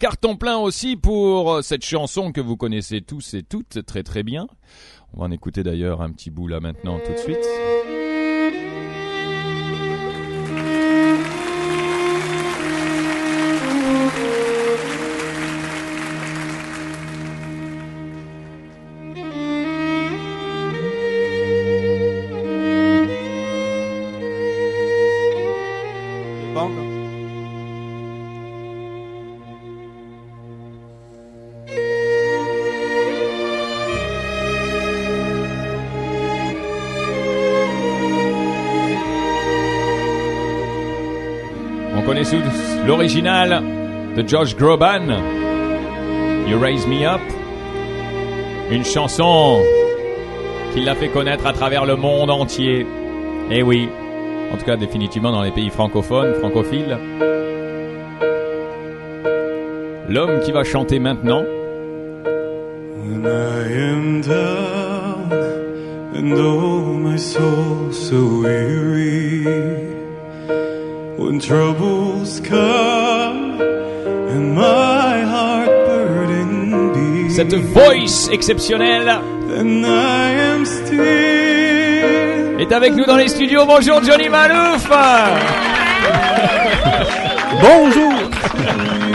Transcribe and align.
Carton 0.00 0.36
plein 0.36 0.58
aussi 0.58 0.96
pour 0.96 1.54
euh, 1.54 1.62
cette 1.62 1.84
chanson 1.84 2.30
que 2.30 2.40
vous 2.40 2.56
connaissez 2.56 3.00
tous 3.00 3.34
et 3.34 3.42
toutes 3.42 3.84
très 3.84 4.04
très 4.04 4.22
bien. 4.22 4.46
On 5.12 5.18
va 5.18 5.26
en 5.26 5.32
écouter 5.32 5.64
d'ailleurs 5.64 6.02
un 6.02 6.12
petit 6.12 6.30
bout 6.30 6.46
là 6.46 6.60
maintenant 6.60 7.00
tout 7.04 7.12
de 7.12 7.18
suite. 7.18 7.97
L'original 42.86 43.62
de 44.16 44.26
Josh 44.26 44.56
Groban, 44.56 45.02
You 46.48 46.58
Raise 46.58 46.86
Me 46.86 47.06
Up, 47.06 47.20
une 48.70 48.84
chanson 48.84 49.60
qui 50.72 50.80
l'a 50.80 50.94
fait 50.94 51.08
connaître 51.08 51.46
à 51.46 51.52
travers 51.52 51.86
le 51.86 51.96
monde 51.96 52.30
entier. 52.30 52.86
Eh 53.50 53.62
oui, 53.62 53.88
en 54.52 54.56
tout 54.56 54.64
cas 54.64 54.76
définitivement 54.76 55.30
dans 55.30 55.42
les 55.42 55.52
pays 55.52 55.70
francophones, 55.70 56.34
francophiles. 56.34 56.98
L'homme 60.08 60.40
qui 60.40 60.52
va 60.52 60.64
chanter 60.64 60.98
maintenant. 60.98 61.44
When 71.28 71.38
troubles 71.38 72.40
come 72.40 73.60
and 73.60 74.54
my 74.54 75.20
heart 75.20 75.68
burden 75.86 76.92
be, 76.94 77.30
Cette 77.30 77.54
voice 77.54 78.30
exceptionnelle 78.30 79.20
then 79.46 79.84
I 79.84 80.30
am 80.32 80.64
still 80.64 82.58
est 82.58 82.72
avec 82.72 82.94
nous 82.94 83.04
dans 83.04 83.16
les 83.16 83.28
studios. 83.28 83.66
Bonjour 83.66 84.02
Johnny 84.02 84.30
Malouf. 84.30 84.88
Bonjour. 87.60 88.12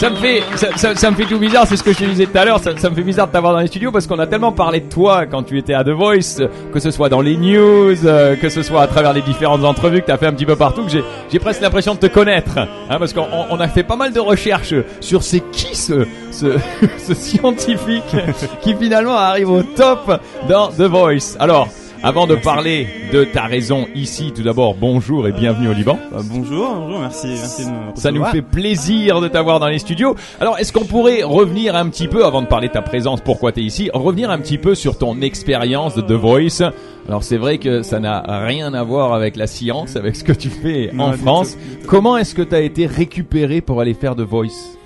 Ça 0.00 0.08
me 0.08 0.16
fait, 0.16 0.42
ça, 0.56 0.94
ça, 0.94 1.10
me 1.10 1.14
fait 1.14 1.26
tout 1.26 1.38
bizarre, 1.38 1.66
c'est 1.66 1.76
ce 1.76 1.82
que 1.82 1.92
je 1.92 1.98
te 1.98 2.04
disais 2.04 2.24
tout 2.24 2.38
à 2.38 2.46
l'heure, 2.46 2.58
ça, 2.58 2.74
ça, 2.74 2.88
me 2.88 2.94
fait 2.94 3.02
bizarre 3.02 3.26
de 3.26 3.32
t'avoir 3.32 3.52
dans 3.52 3.58
les 3.58 3.66
studios 3.66 3.92
parce 3.92 4.06
qu'on 4.06 4.18
a 4.18 4.26
tellement 4.26 4.50
parlé 4.50 4.80
de 4.80 4.88
toi 4.88 5.26
quand 5.26 5.42
tu 5.42 5.58
étais 5.58 5.74
à 5.74 5.84
The 5.84 5.90
Voice, 5.90 6.40
que 6.72 6.80
ce 6.80 6.90
soit 6.90 7.10
dans 7.10 7.20
les 7.20 7.36
news, 7.36 8.06
euh, 8.06 8.34
que 8.34 8.48
ce 8.48 8.62
soit 8.62 8.80
à 8.80 8.86
travers 8.86 9.12
les 9.12 9.20
différentes 9.20 9.62
entrevues 9.62 10.00
que 10.00 10.06
tu 10.06 10.12
as 10.12 10.16
fait 10.16 10.24
un 10.24 10.32
petit 10.32 10.46
peu 10.46 10.56
partout, 10.56 10.84
que 10.84 10.90
j'ai, 10.90 11.38
presque 11.38 11.60
l'impression 11.60 11.92
de 11.96 11.98
te 11.98 12.06
connaître, 12.06 12.56
hein, 12.56 12.96
parce 12.98 13.12
qu'on 13.12 13.26
on 13.50 13.60
a 13.60 13.68
fait 13.68 13.82
pas 13.82 13.96
mal 13.96 14.14
de 14.14 14.20
recherches 14.20 14.74
sur 15.00 15.22
c'est 15.22 15.40
qui 15.52 15.76
ce, 15.76 16.06
ce, 16.30 16.46
ce 16.96 17.12
scientifique 17.12 18.16
qui 18.62 18.74
finalement 18.74 19.18
arrive 19.18 19.50
au 19.50 19.62
top 19.62 20.18
dans 20.48 20.68
The 20.68 20.84
Voice. 20.84 21.36
Alors, 21.38 21.68
avant 22.02 22.26
de 22.26 22.34
parler 22.34 22.86
de 23.12 23.24
ta 23.24 23.42
raison 23.42 23.86
ici, 23.94 24.32
tout 24.34 24.42
d'abord, 24.42 24.74
bonjour 24.74 25.28
et 25.28 25.32
bienvenue 25.32 25.68
au 25.68 25.72
Liban. 25.72 25.98
Bah, 26.10 26.20
bonjour, 26.24 26.74
bonjour, 26.74 27.00
merci, 27.00 27.28
merci 27.28 27.66
de 27.66 27.70
me 27.70 27.74
Ça 27.94 28.10
nous 28.10 28.24
fait 28.24 28.42
plaisir 28.42 29.20
de 29.20 29.28
t'avoir 29.28 29.60
dans 29.60 29.68
les 29.68 29.78
studios. 29.78 30.16
Alors, 30.40 30.58
est-ce 30.58 30.72
qu'on 30.72 30.84
pourrait 30.84 31.22
revenir 31.22 31.76
un 31.76 31.88
petit 31.88 32.08
peu, 32.08 32.24
avant 32.24 32.42
de 32.42 32.46
parler 32.46 32.68
de 32.68 32.72
ta 32.72 32.82
présence, 32.82 33.20
pourquoi 33.20 33.52
tu 33.52 33.60
es 33.60 33.64
ici, 33.64 33.90
revenir 33.92 34.30
un 34.30 34.38
petit 34.38 34.58
peu 34.58 34.74
sur 34.74 34.96
ton 34.96 35.20
expérience 35.20 35.94
de 35.94 36.00
The 36.00 36.12
Voice? 36.12 36.62
Alors 37.08 37.24
c'est 37.24 37.38
vrai 37.38 37.58
que 37.58 37.82
ça 37.82 37.98
n'a 37.98 38.22
rien 38.44 38.72
à 38.72 38.82
voir 38.82 39.12
avec 39.12 39.36
la 39.36 39.46
science, 39.46 39.96
avec 39.96 40.16
ce 40.16 40.24
que 40.24 40.32
tu 40.32 40.48
fais 40.48 40.90
en 40.98 41.12
France. 41.12 41.56
Comment 41.86 42.16
est-ce 42.16 42.34
que 42.34 42.42
tu 42.42 42.54
as 42.54 42.60
été 42.60 42.86
récupéré 42.86 43.60
pour 43.60 43.80
aller 43.80 43.94
faire 43.94 44.14
The 44.14 44.20
Voice? 44.20 44.78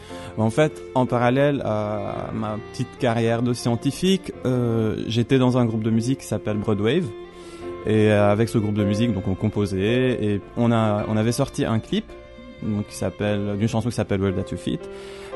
En 0.42 0.50
fait, 0.50 0.82
en 0.94 1.06
parallèle 1.06 1.62
à 1.64 2.30
ma 2.34 2.58
petite 2.72 2.98
carrière 2.98 3.42
de 3.42 3.52
scientifique, 3.52 4.32
euh, 4.44 4.96
j'étais 5.06 5.38
dans 5.38 5.58
un 5.58 5.64
groupe 5.64 5.82
de 5.82 5.90
musique 5.90 6.20
qui 6.20 6.26
s'appelle 6.26 6.56
Broadwave. 6.56 7.06
Et 7.86 8.10
euh, 8.10 8.32
avec 8.32 8.48
ce 8.48 8.58
groupe 8.58 8.74
de 8.74 8.84
musique, 8.84 9.12
donc 9.12 9.28
on 9.28 9.34
composait 9.34 10.24
et 10.24 10.40
on 10.56 10.72
a 10.72 11.04
on 11.06 11.18
avait 11.18 11.32
sorti 11.32 11.66
un 11.66 11.78
clip 11.78 12.06
donc 12.62 12.86
qui 12.86 12.94
s'appelle 12.94 13.56
d'une 13.58 13.68
chanson 13.68 13.90
qui 13.90 13.94
s'appelle 13.94 14.20
World 14.20 14.42
That 14.42 14.50
You 14.52 14.56
Fit. 14.56 14.78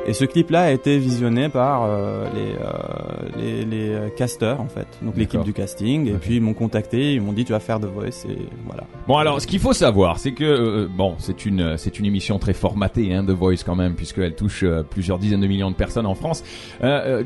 Et 0.08 0.14
ce 0.14 0.24
clip-là 0.24 0.62
a 0.62 0.70
été 0.70 0.96
visionné 0.96 1.50
par 1.50 1.84
euh, 1.84 2.24
les, 2.34 2.54
euh, 2.54 3.36
les, 3.36 3.64
les 3.66 3.88
euh, 3.90 4.08
casters 4.08 4.58
en 4.58 4.66
fait, 4.66 4.86
donc 5.02 5.18
l'équipe 5.18 5.42
du 5.42 5.52
casting. 5.52 6.08
Et 6.08 6.14
puis 6.14 6.36
ils 6.36 6.40
m'ont 6.40 6.54
contacté, 6.54 7.12
ils 7.12 7.20
m'ont 7.20 7.34
dit 7.34 7.44
tu 7.44 7.52
vas 7.52 7.60
faire 7.60 7.78
The 7.78 7.84
Voice 7.84 8.24
et 8.26 8.38
voilà. 8.66 8.84
Bon 9.06 9.18
alors 9.18 9.38
ce 9.38 9.46
qu'il 9.46 9.60
faut 9.60 9.74
savoir, 9.74 10.18
c'est 10.18 10.32
que 10.32 10.44
euh, 10.44 10.88
bon 10.88 11.16
c'est 11.18 11.44
une 11.44 11.76
c'est 11.76 11.98
une 11.98 12.06
émission 12.06 12.38
très 12.38 12.54
formatée 12.54 13.12
hein, 13.12 13.22
The 13.22 13.32
Voice 13.32 13.64
quand 13.66 13.76
même 13.76 13.96
puisqu'elle 13.96 14.34
touche 14.34 14.64
plusieurs 14.88 15.18
dizaines 15.18 15.42
de 15.42 15.46
millions 15.46 15.70
de 15.70 15.76
personnes 15.76 16.06
en 16.06 16.14
France. 16.14 16.42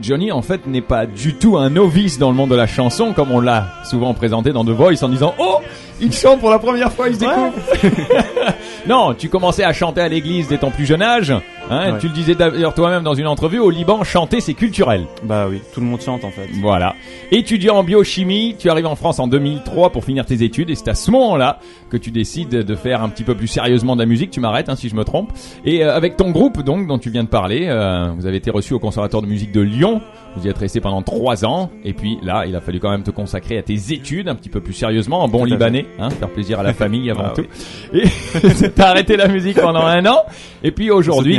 Johnny 0.00 0.32
en 0.32 0.42
fait 0.42 0.66
n'est 0.66 0.80
pas 0.80 1.06
du 1.06 1.34
tout 1.34 1.58
un 1.58 1.70
novice 1.70 2.18
dans 2.18 2.30
le 2.30 2.36
monde 2.36 2.50
de 2.50 2.56
la 2.56 2.66
chanson 2.66 3.12
comme 3.12 3.30
on 3.30 3.38
l'a 3.38 3.68
souvent 3.84 4.12
présenté 4.12 4.52
dans 4.52 4.64
The 4.64 4.70
Voice 4.70 5.04
en 5.04 5.08
disant 5.08 5.34
oh 5.38 5.60
il 6.02 6.12
chante 6.12 6.40
pour 6.40 6.50
la 6.50 6.58
première 6.58 6.92
fois, 6.92 7.08
il 7.08 7.14
se 7.14 7.20
découvre. 7.20 7.52
non, 8.88 9.14
tu 9.14 9.28
commençais 9.28 9.62
à 9.62 9.72
chanter 9.72 10.00
à 10.00 10.08
l'église 10.08 10.48
dès 10.48 10.58
ton 10.58 10.70
plus 10.72 10.84
jeune 10.84 11.00
âge. 11.00 11.32
Hein, 11.70 11.96
Tu 12.00 12.08
le 12.08 12.12
disais 12.12 12.34
d'ailleurs 12.34 12.74
toi-même 12.74 13.02
dans 13.02 13.14
une 13.14 13.26
entrevue, 13.26 13.58
au 13.58 13.70
Liban, 13.70 14.04
chanter 14.04 14.40
c'est 14.40 14.54
culturel. 14.54 15.06
Bah 15.24 15.46
oui, 15.48 15.60
tout 15.72 15.80
le 15.80 15.86
monde 15.86 16.00
chante 16.00 16.24
en 16.24 16.30
fait. 16.30 16.48
Voilà. 16.60 16.94
Étudiant 17.30 17.76
en 17.76 17.84
biochimie, 17.84 18.56
tu 18.58 18.68
arrives 18.68 18.86
en 18.86 18.96
France 18.96 19.18
en 19.18 19.26
2003 19.26 19.90
pour 19.90 20.04
finir 20.04 20.26
tes 20.26 20.42
études 20.42 20.70
et 20.70 20.74
c'est 20.74 20.88
à 20.88 20.94
ce 20.94 21.10
moment-là 21.10 21.60
que 21.90 21.96
tu 21.96 22.10
décides 22.10 22.50
de 22.50 22.74
faire 22.74 23.02
un 23.02 23.08
petit 23.08 23.24
peu 23.24 23.34
plus 23.34 23.46
sérieusement 23.46 23.94
de 23.96 24.00
la 24.00 24.06
musique. 24.06 24.30
Tu 24.30 24.40
m'arrêtes 24.40 24.68
hein, 24.68 24.76
si 24.76 24.88
je 24.88 24.94
me 24.94 25.04
trompe. 25.04 25.30
Et 25.64 25.84
euh, 25.84 25.94
avec 25.94 26.16
ton 26.16 26.30
groupe 26.30 26.62
donc 26.62 26.86
dont 26.86 26.98
tu 26.98 27.10
viens 27.10 27.24
de 27.24 27.28
parler, 27.28 27.66
euh, 27.68 28.10
vous 28.16 28.26
avez 28.26 28.36
été 28.36 28.50
reçu 28.50 28.74
au 28.74 28.78
Conservatoire 28.78 29.22
de 29.22 29.28
musique 29.28 29.52
de 29.52 29.60
Lyon. 29.60 30.00
Vous 30.36 30.46
y 30.46 30.48
êtes 30.48 30.58
resté 30.58 30.80
pendant 30.80 31.02
trois 31.02 31.44
ans 31.44 31.70
et 31.84 31.92
puis 31.92 32.18
là, 32.22 32.44
il 32.46 32.56
a 32.56 32.60
fallu 32.60 32.80
quand 32.80 32.90
même 32.90 33.02
te 33.02 33.10
consacrer 33.10 33.58
à 33.58 33.62
tes 33.62 33.92
études 33.92 34.28
un 34.28 34.34
petit 34.34 34.48
peu 34.48 34.60
plus 34.60 34.72
sérieusement, 34.72 35.22
en 35.22 35.28
bon 35.28 35.44
libanais, 35.44 35.86
hein, 35.98 36.08
faire 36.08 36.30
plaisir 36.30 36.60
à 36.60 36.62
la 36.62 36.72
famille 36.74 37.10
avant 37.10 37.24
ah 37.26 37.32
tout. 37.34 37.44
Et 37.92 38.04
t'as 38.74 38.88
arrêté 38.88 39.16
la 39.16 39.28
musique 39.28 39.60
pendant 39.60 39.84
un 39.84 40.04
an 40.06 40.20
et 40.62 40.70
puis 40.70 40.90
aujourd'hui, 40.90 41.38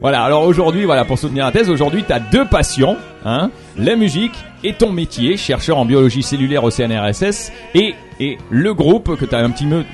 voilà. 0.00 0.22
Alors 0.22 0.42
aujourd'hui, 0.42 0.84
voilà, 0.84 1.04
pour 1.04 1.18
soutenir 1.18 1.44
la 1.44 1.52
thèse, 1.52 1.70
aujourd'hui, 1.70 2.04
t'as 2.06 2.20
deux 2.20 2.44
passions, 2.44 2.96
hein, 3.24 3.50
la 3.76 3.96
musique 3.96 4.34
et 4.62 4.74
ton 4.74 4.92
métier, 4.92 5.36
chercheur 5.36 5.78
en 5.78 5.84
biologie 5.84 6.22
cellulaire 6.22 6.64
au 6.64 6.70
CNRSS 6.70 7.52
et 7.74 7.94
et 8.20 8.38
le 8.50 8.72
groupe 8.74 9.16
que 9.16 9.24
t'as 9.24 9.42
un 9.42 9.50
petit 9.50 9.66
peu 9.66 9.84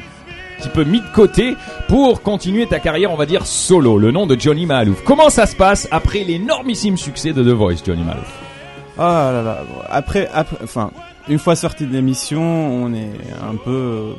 petit 0.60 0.68
peu 0.68 0.84
mis 0.84 1.00
de 1.00 1.06
côté 1.14 1.56
pour 1.88 2.22
continuer 2.22 2.66
ta 2.66 2.78
carrière, 2.78 3.10
on 3.12 3.16
va 3.16 3.26
dire 3.26 3.46
solo, 3.46 3.98
le 3.98 4.10
nom 4.10 4.26
de 4.26 4.38
Johnny 4.38 4.66
Malouf. 4.66 5.02
Comment 5.04 5.30
ça 5.30 5.46
se 5.46 5.56
passe 5.56 5.88
après 5.90 6.22
l'énormissime 6.22 6.98
succès 6.98 7.32
de 7.32 7.42
The 7.42 7.54
Voice, 7.54 7.76
Johnny 7.84 8.02
Malouf? 8.04 8.30
Ah 8.98 9.30
là 9.32 9.42
là, 9.42 9.62
après, 9.88 10.28
après, 10.32 10.58
enfin, 10.62 10.90
une 11.28 11.38
fois 11.38 11.56
sorti 11.56 11.86
de 11.86 11.92
l'émission, 11.92 12.42
on 12.42 12.92
est 12.92 13.10
un 13.42 13.56
peu 13.56 14.10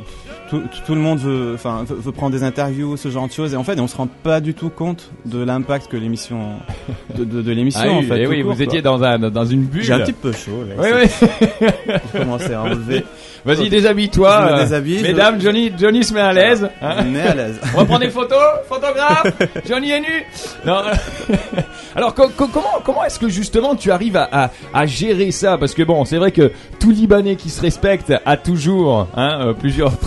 tout, 0.51 0.61
tout, 0.85 0.95
le 0.95 0.99
monde 0.99 1.17
veut, 1.19 1.53
enfin, 1.55 1.85
veut, 1.87 2.11
prendre 2.11 2.33
des 2.33 2.43
interviews, 2.43 2.97
ce 2.97 3.09
genre 3.09 3.25
de 3.25 3.31
choses, 3.31 3.53
et 3.53 3.57
en 3.57 3.63
fait, 3.63 3.79
on 3.79 3.87
se 3.87 3.95
rend 3.95 4.07
pas 4.07 4.41
du 4.41 4.53
tout 4.53 4.69
compte 4.69 5.09
de 5.25 5.41
l'impact 5.41 5.87
que 5.87 5.95
l'émission, 5.95 6.39
de, 7.17 7.23
de, 7.23 7.41
de 7.41 7.51
l'émission, 7.53 7.81
ah 7.85 7.91
en 7.93 8.01
fait. 8.01 8.23
Eh 8.23 8.27
oui, 8.27 8.41
vous 8.41 8.61
étiez 8.61 8.81
dans 8.81 9.01
un, 9.01 9.17
dans 9.17 9.45
une 9.45 9.63
bulle. 9.63 9.83
J'ai 9.83 9.93
un 9.93 9.99
petit 9.99 10.11
peu 10.11 10.33
chaud, 10.33 10.65
là. 10.67 10.75
Oui, 10.77 10.89
oui. 10.93 11.27
J'ai 12.13 12.19
commencé 12.19 12.53
à 12.53 12.63
enlever. 12.63 13.05
Vas-y, 13.45 13.69
déshabille-toi. 13.69 14.67
Mesdames, 15.01 15.41
Johnny, 15.41 15.71
Johnny 15.75 16.03
se 16.03 16.13
met 16.13 16.21
à 16.21 16.31
l'aise. 16.31 16.69
Hein 16.81 16.97
à 17.15 17.33
l'aise. 17.33 17.59
On 17.73 17.79
va 17.79 17.85
prendre 17.85 18.01
des 18.01 18.11
photos. 18.11 18.37
Photographe. 18.69 19.33
Johnny 19.67 19.91
est 19.91 19.99
nu. 19.99 20.25
Non. 20.65 20.81
Alors, 21.95 22.13
comment, 22.13 22.29
comment 22.83 23.03
est-ce 23.03 23.19
que 23.19 23.29
justement 23.29 23.75
tu 23.75 23.91
arrives 23.91 24.15
à, 24.15 24.29
à, 24.31 24.51
à 24.73 24.85
gérer 24.85 25.31
ça? 25.31 25.57
Parce 25.57 25.73
que 25.73 25.81
bon, 25.81 26.05
c'est 26.05 26.17
vrai 26.17 26.31
que 26.31 26.51
tout 26.79 26.91
Libanais 26.91 27.35
qui 27.35 27.49
se 27.49 27.61
respecte 27.61 28.13
a 28.25 28.37
toujours 28.37 29.07
hein, 29.15 29.47
euh, 29.47 29.53
plusieurs 29.53 29.97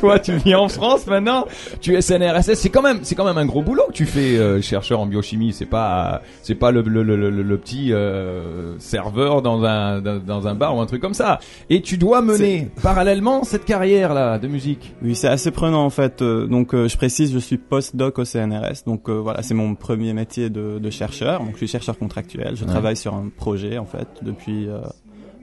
Toi, 0.00 0.18
tu 0.18 0.36
vis 0.36 0.54
en 0.54 0.68
France 0.68 1.06
maintenant. 1.06 1.46
Tu 1.80 1.94
es 1.96 2.00
SNRSS. 2.00 2.54
C'est 2.54 2.70
quand 2.70 2.82
même, 2.82 3.00
c'est 3.02 3.14
quand 3.14 3.24
même 3.24 3.38
un 3.38 3.46
gros 3.46 3.62
boulot 3.62 3.84
que 3.88 3.92
tu 3.92 4.06
fais, 4.06 4.36
euh, 4.36 4.60
chercheur 4.60 5.00
en 5.00 5.06
biochimie. 5.06 5.52
C'est 5.52 5.66
pas, 5.66 6.22
c'est 6.42 6.54
pas 6.54 6.70
le, 6.70 6.82
le, 6.82 7.02
le, 7.02 7.16
le, 7.16 7.58
petit 7.58 7.92
euh, 7.92 8.78
serveur 8.78 9.42
dans 9.42 9.64
un 9.64 10.00
dans 10.00 10.46
un 10.46 10.54
bar 10.54 10.76
ou 10.76 10.80
un 10.80 10.86
truc 10.86 11.00
comme 11.00 11.14
ça. 11.14 11.38
Et 11.70 11.82
tu 11.82 11.98
dois 11.98 12.22
mener 12.22 12.68
parallèlement 12.82 13.44
cette 13.44 13.64
carrière 13.64 14.14
là 14.14 14.38
de 14.38 14.48
musique. 14.48 14.94
Oui, 15.02 15.14
c'est 15.14 15.28
assez 15.28 15.50
prenant 15.50 15.84
en 15.84 15.90
fait. 15.90 16.22
Euh, 16.22 16.46
donc 16.46 16.74
euh, 16.74 16.88
je 16.88 16.96
précise, 16.96 17.32
je 17.32 17.38
suis 17.38 17.58
post-doc 17.58 18.18
au 18.18 18.24
CNRS. 18.24 18.84
Donc 18.86 19.08
euh, 19.08 19.14
voilà, 19.14 19.42
c'est 19.42 19.54
mon 19.54 19.74
premier 19.74 20.12
métier 20.12 20.50
de, 20.50 20.78
de, 20.78 20.90
chercheur. 20.90 21.40
Donc 21.40 21.52
je 21.52 21.58
suis 21.58 21.68
chercheur 21.68 21.98
contractuel. 21.98 22.56
Je 22.56 22.64
travaille 22.64 22.96
sur 22.96 23.14
un 23.14 23.28
projet 23.34 23.78
en 23.78 23.86
fait 23.86 24.08
depuis 24.22 24.68
à 24.68 24.92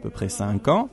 peu 0.03 0.09
près 0.09 0.29
cinq 0.29 0.67
ans. 0.67 0.89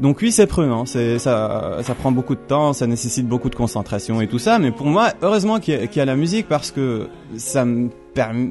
Donc 0.00 0.20
oui, 0.22 0.32
c'est 0.32 0.46
prenant, 0.46 0.86
c'est 0.86 1.18
ça, 1.18 1.78
ça 1.82 1.94
prend 1.94 2.10
beaucoup 2.10 2.34
de 2.34 2.40
temps, 2.40 2.72
ça 2.72 2.86
nécessite 2.86 3.28
beaucoup 3.28 3.50
de 3.50 3.54
concentration 3.54 4.20
et 4.22 4.26
tout 4.26 4.38
ça. 4.38 4.58
Mais 4.58 4.70
pour 4.70 4.86
moi, 4.86 5.12
heureusement 5.20 5.60
qu'il 5.60 5.88
y, 5.94 6.00
a 6.00 6.04
la 6.04 6.16
musique 6.16 6.48
parce 6.48 6.70
que 6.70 7.08
ça 7.36 7.66
me 7.66 7.90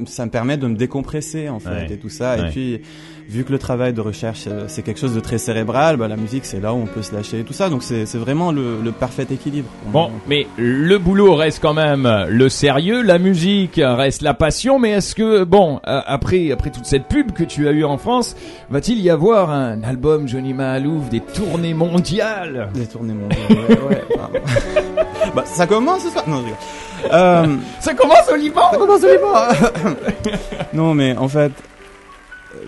ça 0.06 0.24
me 0.26 0.30
permet 0.30 0.56
de 0.56 0.66
me 0.66 0.74
décompresser 0.76 1.48
en 1.48 1.60
fait 1.60 1.70
Ouais. 1.70 1.92
et 1.92 1.96
tout 1.98 2.08
ça. 2.08 2.36
Ouais. 2.36 2.48
Et 2.48 2.50
puis 2.50 2.80
vu 3.28 3.44
que 3.44 3.52
le 3.52 3.58
travail 3.58 3.92
de 3.92 4.00
recherche 4.00 4.44
euh, 4.48 4.64
c'est 4.66 4.82
quelque 4.82 4.98
chose 4.98 5.14
de 5.14 5.20
très 5.20 5.38
cérébral, 5.38 5.96
bah, 5.96 6.08
la 6.08 6.16
musique 6.16 6.44
c'est 6.44 6.58
là 6.58 6.74
où 6.74 6.78
on 6.78 6.86
peut 6.86 7.02
se 7.02 7.14
lâcher 7.14 7.40
et 7.40 7.44
tout 7.44 7.52
ça. 7.52 7.68
Donc 7.70 7.82
c'est 7.82 8.04
vraiment 8.16 8.50
le, 8.52 8.80
le 8.82 8.90
parfait 8.92 9.26
équilibre. 9.30 9.68
Bon, 9.92 10.10
mais 10.28 10.46
le 10.56 10.98
boulot 10.98 11.34
reste 11.34 11.60
quand 11.62 11.74
même 11.74 12.08
le 12.28 12.48
sérieux, 12.48 13.02
la 13.02 13.18
musique 13.18 13.80
reste 13.82 14.22
la 14.22 14.34
passion, 14.34 14.78
mais 14.78 14.90
est-ce 14.90 15.14
que, 15.14 15.44
bon, 15.44 15.80
euh, 15.86 16.00
après, 16.06 16.50
après 16.50 16.70
toute 16.70 16.86
cette 16.86 17.06
pub 17.06 17.32
que 17.32 17.44
tu 17.44 17.68
as 17.68 17.72
eue 17.72 17.84
en 17.84 17.98
France, 17.98 18.34
va-t-il 18.70 18.98
y 19.00 19.10
avoir 19.10 19.50
un 19.50 19.82
album 19.84 20.26
Johnny 20.26 20.52
Mahalouf, 20.54 21.08
des 21.10 21.20
tournées 21.20 21.74
mondiales? 21.74 22.68
Des 22.74 22.86
tournées 22.86 23.14
mondiales. 23.14 23.68
ouais, 23.68 23.78
ouais. 23.90 24.04
Ah. 24.18 24.30
bah, 25.36 25.44
ça 25.46 25.66
commence 25.66 26.02
ce 26.02 26.10
soir. 26.10 26.24
Non, 26.28 26.38
je 26.38 26.44
rigole. 26.44 26.56
Euh, 27.12 27.56
Ça 27.80 27.94
commence 27.94 28.28
au 28.32 28.36
Liban 28.36 28.70
Ça 28.72 28.76
commence 28.78 29.02
au 29.02 29.08
Liban. 29.08 29.34
non, 30.72 30.94
mais 30.94 31.16
en 31.16 31.28
fait, 31.28 31.52
euh, 32.54 32.58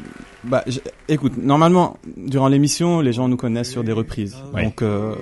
bah, 0.45 0.63
je- 0.67 0.81
écoute, 1.09 1.35
normalement, 1.37 1.97
durant 2.17 2.49
l'émission, 2.49 3.01
les 3.01 3.13
gens 3.13 3.29
nous 3.29 3.37
connaissent 3.37 3.71
sur 3.71 3.85
des 3.85 3.93
reprises. 3.93 4.37
Ouais. 4.55 4.65
Donc, 4.65 4.83
euh, 4.83 5.15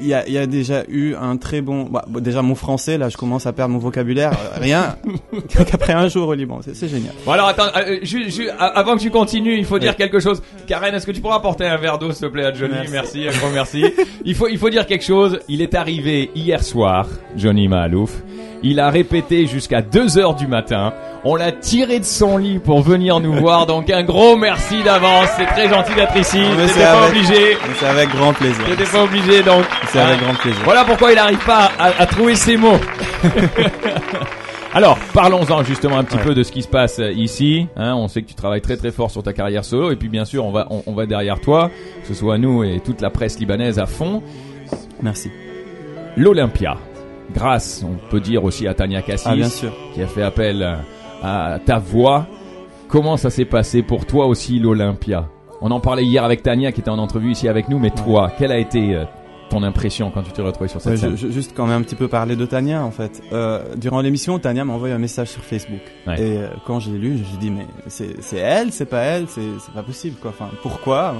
il 0.00 0.06
y, 0.08 0.14
a, 0.14 0.28
y 0.28 0.38
a 0.38 0.46
déjà 0.46 0.82
eu 0.88 1.14
un 1.14 1.36
très 1.36 1.60
bon. 1.60 1.84
Bah, 1.90 2.04
déjà, 2.20 2.42
mon 2.42 2.54
français, 2.54 2.98
là, 2.98 3.08
je 3.08 3.16
commence 3.16 3.46
à 3.46 3.52
perdre 3.52 3.72
mon 3.72 3.78
vocabulaire. 3.78 4.32
euh, 4.32 4.58
Rien 4.60 4.96
qu'après 5.70 5.92
un 5.92 6.08
jour 6.08 6.28
au 6.28 6.34
Liban. 6.34 6.60
C'est 6.62 6.74
c'est 6.74 6.88
génial. 6.88 7.12
Bon 7.24 7.32
alors 7.32 7.48
attends, 7.48 7.66
euh, 7.76 7.98
avant 8.58 8.96
que 8.96 9.00
tu 9.02 9.10
continues, 9.10 9.56
il 9.58 9.64
faut 9.64 9.78
dire 9.78 9.96
quelque 9.96 10.20
chose. 10.20 10.42
Karen, 10.66 10.94
est-ce 10.94 11.06
que 11.06 11.12
tu 11.12 11.20
pourras 11.20 11.36
apporter 11.36 11.66
un 11.66 11.76
verre 11.76 11.98
d'eau 11.98 12.12
s'il 12.12 12.26
te 12.26 12.32
plaît 12.32 12.44
à 12.46 12.52
Johnny 12.54 12.74
Merci, 12.90 13.20
Merci. 13.24 13.28
un 13.28 13.40
gros 13.40 13.50
merci. 13.52 13.84
il 14.24 14.34
faut 14.34 14.48
il 14.48 14.58
faut 14.58 14.70
dire 14.70 14.86
quelque 14.86 15.04
chose. 15.04 15.38
Il 15.48 15.62
est 15.62 15.74
arrivé 15.74 16.30
hier 16.34 16.62
soir, 16.62 17.06
Johnny 17.36 17.68
Mahalouf. 17.68 18.12
Il 18.62 18.80
a 18.80 18.88
répété 18.90 19.46
jusqu'à 19.46 19.82
2 19.82 20.18
heures 20.18 20.34
du 20.34 20.46
matin. 20.46 20.92
On 21.24 21.34
l'a 21.36 21.52
tiré 21.52 21.98
de 21.98 22.04
son 22.04 22.36
lit 22.38 22.58
pour 22.58 22.80
venir 22.82 23.20
nous 23.20 23.32
voir. 23.34 23.66
Donc 23.66 23.90
un 23.90 24.02
gros 24.02 24.36
merci 24.36 24.82
d'avance. 24.82 25.28
C'est 25.36 25.44
très 25.46 25.68
gentil 25.68 25.94
d'être 25.94 26.16
ici. 26.16 26.38
Mais 26.56 26.66
T'étais 26.66 26.68
c'est 26.68 26.80
pas 26.84 27.02
avec- 27.04 27.10
obligé. 27.10 27.56
C'est 27.78 27.86
avec 27.86 28.08
grand 28.10 28.32
plaisir. 28.32 28.64
T'étais 28.64 28.90
pas 28.90 29.02
obligé 29.04 29.42
donc. 29.42 29.64
C'est 29.92 29.98
avec 30.00 30.20
grand 30.20 30.34
plaisir. 30.34 30.60
Voilà 30.64 30.84
pourquoi 30.84 31.12
il 31.12 31.16
n'arrive 31.16 31.44
pas 31.44 31.70
à, 31.78 32.00
à 32.02 32.06
trouver 32.06 32.34
ses 32.34 32.56
mots. 32.56 32.78
Alors, 34.74 34.98
parlons-en 35.14 35.62
justement 35.62 35.96
un 35.96 36.04
petit 36.04 36.16
Ouais. 36.18 36.22
peu 36.24 36.34
de 36.34 36.42
ce 36.42 36.52
qui 36.52 36.60
se 36.62 36.68
passe 36.68 36.98
euh, 36.98 37.10
ici. 37.12 37.66
Hein, 37.76 37.94
on 37.94 38.08
sait 38.08 38.20
que 38.22 38.28
tu 38.28 38.34
travailles 38.34 38.60
très 38.60 38.76
très 38.76 38.90
fort 38.90 39.10
sur 39.10 39.22
ta 39.22 39.32
carrière 39.32 39.64
solo, 39.64 39.90
et 39.90 39.96
puis 39.96 40.08
bien 40.08 40.24
sûr, 40.26 40.44
on 40.44 40.50
va 40.52 40.66
on, 40.70 40.82
on 40.86 40.92
va 40.92 41.06
derrière 41.06 41.40
toi, 41.40 41.70
que 42.02 42.08
ce 42.08 42.14
soit 42.14 42.36
nous 42.36 42.62
et 42.62 42.80
toute 42.84 43.00
la 43.00 43.08
presse 43.08 43.38
libanaise 43.38 43.78
à 43.78 43.86
fond. 43.86 44.22
Merci. 45.02 45.30
L'Olympia, 46.16 46.76
grâce, 47.34 47.84
on 47.86 47.96
peut 48.10 48.20
dire 48.20 48.44
aussi 48.44 48.66
à 48.68 48.74
Tania 48.74 49.00
Cassis, 49.02 49.26
Ah, 49.30 49.34
bien 49.34 49.48
sûr. 49.48 49.72
qui 49.94 50.02
a 50.02 50.06
fait 50.06 50.22
appel 50.22 50.62
euh, 50.62 50.74
à 51.22 51.58
ta 51.64 51.78
voix. 51.78 52.26
Comment 52.88 53.16
ça 53.16 53.30
s'est 53.30 53.44
passé 53.46 53.82
pour 53.82 54.04
toi 54.04 54.26
aussi 54.26 54.58
l'Olympia? 54.58 55.26
On 55.62 55.70
en 55.70 55.80
parlait 55.80 56.04
hier 56.04 56.22
avec 56.22 56.42
Tania 56.42 56.70
qui 56.70 56.80
était 56.80 56.90
en 56.90 56.98
entrevue 56.98 57.30
ici 57.30 57.48
avec 57.48 57.68
nous, 57.70 57.78
mais 57.78 57.90
toi, 57.90 58.30
quelle 58.38 58.52
a 58.52 58.58
été 58.58 58.94
euh, 58.94 59.04
ton 59.58 59.62
impression 59.64 60.10
quand 60.10 60.22
tu 60.22 60.32
t'es 60.32 60.42
retrouvé 60.42 60.68
sur 60.68 60.80
cette 60.80 60.92
Ouais, 60.92 60.96
scène 60.98 61.16
je- 61.16 61.26
je- 61.28 61.32
juste 61.32 61.52
quand 61.56 61.66
même 61.66 61.80
un 61.80 61.82
petit 61.82 61.94
peu 61.94 62.08
parler 62.08 62.36
de 62.36 62.44
Tania 62.46 62.84
en 62.84 62.90
fait. 62.90 63.22
Euh, 63.32 63.74
durant 63.76 64.00
l'émission, 64.00 64.38
Tania 64.38 64.64
m'a 64.64 64.72
envoyé 64.74 64.92
un 64.94 64.98
message 64.98 65.28
sur 65.28 65.42
Facebook. 65.42 65.80
Ouais. 66.06 66.20
Et 66.20 66.38
euh, 66.38 66.48
quand 66.66 66.78
j'ai 66.80 66.90
lu, 66.92 67.16
suis 67.24 67.36
dit 67.38 67.50
mais 67.50 67.66
c'est 68.22 68.36
elle, 68.36 68.72
c'est 68.72 68.84
pas 68.86 69.00
elle, 69.02 69.26
c'est 69.28 69.40
c'est 69.64 69.72
pas 69.72 69.82
possible 69.82 70.16
quoi. 70.20 70.30
Enfin 70.38 70.50
pourquoi? 70.62 71.14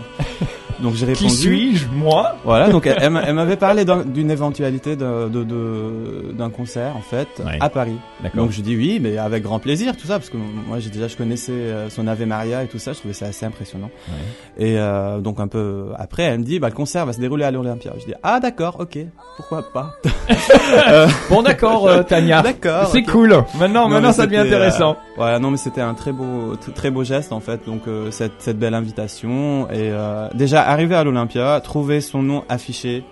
Donc 0.81 0.94
j'ai 0.94 1.06
répondu. 1.06 1.26
Qui 1.26 1.31
suis-je, 1.34 1.87
moi 1.88 2.37
Voilà, 2.44 2.69
donc 2.69 2.87
elle, 2.87 2.96
elle 3.00 3.11
m'a- 3.11 3.23
elle 3.23 3.34
m'avait 3.34 3.56
parlé 3.56 3.84
d'un- 3.84 4.05
d'une 4.05 4.31
éventualité 4.31 4.94
de- 4.96 5.28
de- 5.28 5.44
de- 5.44 6.32
d'un 6.37 6.50
concert 6.50 6.94
en 6.96 7.00
fait 7.00 7.28
Ouais. 7.44 7.56
à 7.61 7.69
Paris. 7.69 7.96
Donc 8.34 8.50
je 8.50 8.61
dis 8.61 8.76
oui, 8.76 8.99
mais 9.00 9.17
avec 9.19 9.43
grand 9.43 9.58
plaisir, 9.58 9.96
tout 9.96 10.06
ça, 10.06 10.14
parce 10.19 10.28
que 10.31 10.37
moi 10.37 10.78
j'ai 10.78 10.90
déjà 10.90 11.08
je 11.08 11.17
connaissais 11.17 11.52
euh, 11.52 11.88
son 11.90 12.06
Ave 12.06 12.25
Maria 12.26 12.62
et 12.62 12.67
tout 12.67 12.78
ça, 12.78 12.93
je 12.93 12.99
trouvais 12.99 13.14
ça 13.14 13.26
assez 13.26 13.46
impressionnant. 13.46 13.90
Ouais. 14.08 14.67
Et 14.67 14.78
euh, 14.78 15.19
donc 15.20 15.40
un 15.40 15.49
peu 15.49 15.87
après, 15.99 16.25
elle 16.25 16.40
me 16.40 16.44
dit 16.44 16.58
bah 16.58 16.69
le 16.69 16.75
concert 16.75 17.06
va 17.06 17.12
se 17.12 17.20
dérouler 17.20 17.44
à 17.44 17.50
l'Olympia. 17.50 17.93
Je 17.99 18.05
dis 18.05 18.14
ah 18.22 18.38
d'accord, 18.40 18.76
ok, 18.81 18.99
pourquoi 19.37 19.62
pas? 19.72 19.96
Bon 21.31 21.43
d'accord 21.43 21.88
euh, 21.88 22.02
Tania. 22.02 22.43
D'accord. 22.43 22.88
C'est 22.93 23.02
cool. 23.02 23.31
Maintenant, 23.58 23.84
Non, 23.84 23.88
maintenant 23.94 24.12
ça 24.12 24.26
devient 24.26 24.38
intéressant. 24.38 24.93
euh, 24.93 25.12
voilà, 25.17 25.38
non 25.38 25.50
mais 25.50 25.56
c'était 25.56 25.81
un 25.81 25.94
très 25.94 26.12
beau, 26.12 26.56
très 26.75 26.90
beau 26.90 27.05
geste 27.05 27.32
en 27.32 27.40
fait. 27.40 27.61
Donc 27.67 27.82
euh, 27.88 28.11
cette, 28.11 28.32
cette 28.38 28.58
belle 28.58 28.75
invitation 28.75 29.69
et 29.70 29.90
euh, 29.93 30.29
déjà 30.34 30.66
arriver 30.67 30.95
à 30.95 31.05
l'Olympia, 31.05 31.61
trouver 31.63 32.01
son 32.01 32.23
nom 32.23 32.45
affiché 32.49 33.05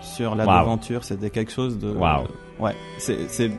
sur 0.00 0.34
la 0.34 0.44
Wow. 0.46 0.60
devanture, 0.60 1.04
c'était 1.04 1.30
quelque 1.30 1.52
chose 1.52 1.78
de. 1.78 1.90
Wow. 1.92 2.26
Ouais, 2.58 2.74
c'est 2.98 3.28
c'est 3.28 3.50